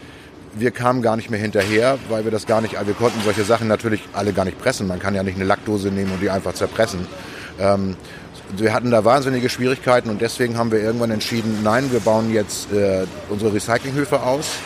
wir 0.54 0.72
kamen 0.72 1.02
gar 1.02 1.16
nicht 1.16 1.30
mehr 1.30 1.40
hinterher, 1.40 1.98
weil 2.10 2.24
wir 2.24 2.32
das 2.32 2.46
gar 2.46 2.62
nicht, 2.62 2.74
wir 2.74 2.94
konnten 2.94 3.20
solche 3.24 3.44
Sachen 3.44 3.68
natürlich 3.68 4.02
alle 4.14 4.34
gar 4.34 4.46
nicht 4.46 4.60
pressen. 4.60 4.88
Man 4.88 5.00
kann 5.00 5.16
ja 5.16 5.24
nicht 5.24 5.36
eine 5.36 5.46
Lackdose 5.46 5.90
nehmen 5.90 6.12
und 6.12 6.22
die 6.22 6.30
einfach 6.30 6.54
zerpressen. 6.54 7.08
Ähm, 7.60 7.96
wir 8.58 8.74
hatten 8.74 8.92
da 8.92 9.04
wahnsinnige 9.06 9.50
Schwierigkeiten 9.50 10.10
und 10.10 10.22
deswegen 10.22 10.58
haben 10.58 10.72
wir 10.72 10.80
irgendwann 10.80 11.12
entschieden, 11.12 11.60
nein, 11.64 11.92
wir 11.92 12.00
bauen 12.00 12.32
jetzt 12.34 12.72
äh, 12.72 13.06
unsere 13.30 13.54
Recyclinghöfe 13.54 14.22
aus. 14.22 14.58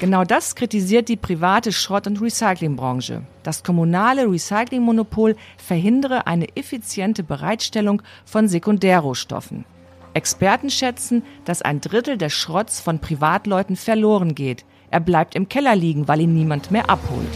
Genau 0.00 0.24
das 0.24 0.54
kritisiert 0.54 1.08
die 1.08 1.16
private 1.16 1.72
Schrott- 1.72 2.06
und 2.06 2.20
Recyclingbranche. 2.20 3.22
Das 3.42 3.62
kommunale 3.62 4.30
Recyclingmonopol 4.30 5.36
verhindere 5.56 6.26
eine 6.26 6.56
effiziente 6.56 7.22
Bereitstellung 7.22 8.02
von 8.24 8.48
Sekundärrohstoffen. 8.48 9.64
Experten 10.12 10.70
schätzen, 10.70 11.22
dass 11.44 11.62
ein 11.62 11.80
Drittel 11.80 12.18
des 12.18 12.32
Schrotts 12.32 12.80
von 12.80 12.98
Privatleuten 12.98 13.76
verloren 13.76 14.34
geht. 14.34 14.64
Er 14.90 15.00
bleibt 15.00 15.34
im 15.34 15.48
Keller 15.48 15.74
liegen, 15.74 16.06
weil 16.06 16.20
ihn 16.20 16.34
niemand 16.34 16.70
mehr 16.70 16.90
abholt. 16.90 17.26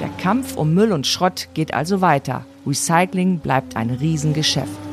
Der 0.00 0.08
Kampf 0.20 0.56
um 0.56 0.74
Müll 0.74 0.92
und 0.92 1.06
Schrott 1.06 1.48
geht 1.54 1.74
also 1.74 2.00
weiter. 2.00 2.44
Recycling 2.66 3.38
bleibt 3.40 3.76
ein 3.76 3.90
Riesengeschäft. 3.90 4.87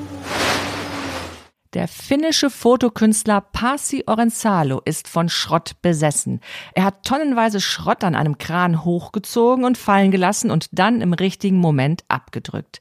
Der 1.75 1.89
finnische 1.89 2.49
Fotokünstler 2.49 3.41
Pasi 3.41 4.05
Orensalo 4.07 4.81
ist 4.85 5.09
von 5.09 5.27
Schrott 5.27 5.73
besessen. 5.81 6.39
Er 6.73 6.85
hat 6.85 7.03
tonnenweise 7.03 7.59
Schrott 7.59 8.05
an 8.05 8.15
einem 8.15 8.37
Kran 8.37 8.85
hochgezogen 8.85 9.65
und 9.65 9.77
fallen 9.77 10.09
gelassen 10.09 10.51
und 10.51 10.69
dann 10.71 11.01
im 11.01 11.11
richtigen 11.11 11.57
Moment 11.57 12.05
abgedrückt. 12.07 12.79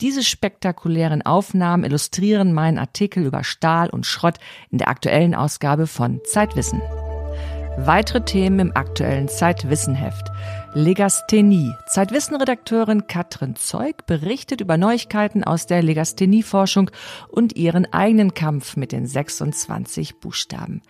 Diese 0.00 0.22
spektakulären 0.22 1.22
Aufnahmen 1.22 1.82
illustrieren 1.82 2.52
meinen 2.52 2.78
Artikel 2.78 3.24
über 3.24 3.42
Stahl 3.42 3.90
und 3.90 4.06
Schrott 4.06 4.36
in 4.70 4.78
der 4.78 4.86
aktuellen 4.86 5.34
Ausgabe 5.34 5.88
von 5.88 6.20
Zeitwissen. 6.24 6.80
Weitere 7.78 8.24
Themen 8.24 8.60
im 8.60 8.76
aktuellen 8.76 9.28
Zeitwissenheft. 9.28 10.30
Legasthenie. 10.76 11.72
Zeitwissen-Redakteurin 11.86 13.06
Katrin 13.06 13.56
Zeug 13.56 14.04
berichtet 14.04 14.60
über 14.60 14.76
Neuigkeiten 14.76 15.42
aus 15.42 15.64
der 15.64 15.82
Legasthenie-Forschung 15.82 16.90
und 17.28 17.56
ihren 17.56 17.90
eigenen 17.94 18.34
Kampf 18.34 18.76
mit 18.76 18.92
den 18.92 19.06
26 19.06 20.20
Buchstaben. 20.20 20.82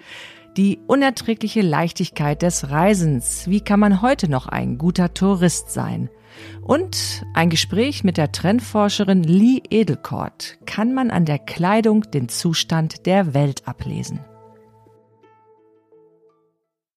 Die 0.57 0.81
unerträgliche 0.89 1.61
Leichtigkeit 1.61 2.43
des 2.43 2.69
Reisens. 2.69 3.49
Wie 3.49 3.61
kann 3.61 3.79
man 3.79 4.03
heute 4.03 4.29
noch 4.29 4.49
ein 4.49 4.77
guter 4.77 5.15
Tourist 5.15 5.71
sein? 5.71 6.11
Und 6.63 7.23
ein 7.35 7.49
Gespräch 7.49 8.03
mit 8.03 8.17
der 8.17 8.33
Trendforscherin 8.33 9.23
Lee 9.23 9.63
Edelkort. 9.71 10.59
Kann 10.67 10.95
man 10.95 11.13
an 11.13 11.27
der 11.27 11.39
Kleidung 11.39 12.03
den 12.11 12.29
Zustand 12.29 13.07
der 13.07 13.35
Welt 13.35 13.69
ablesen? 13.69 14.19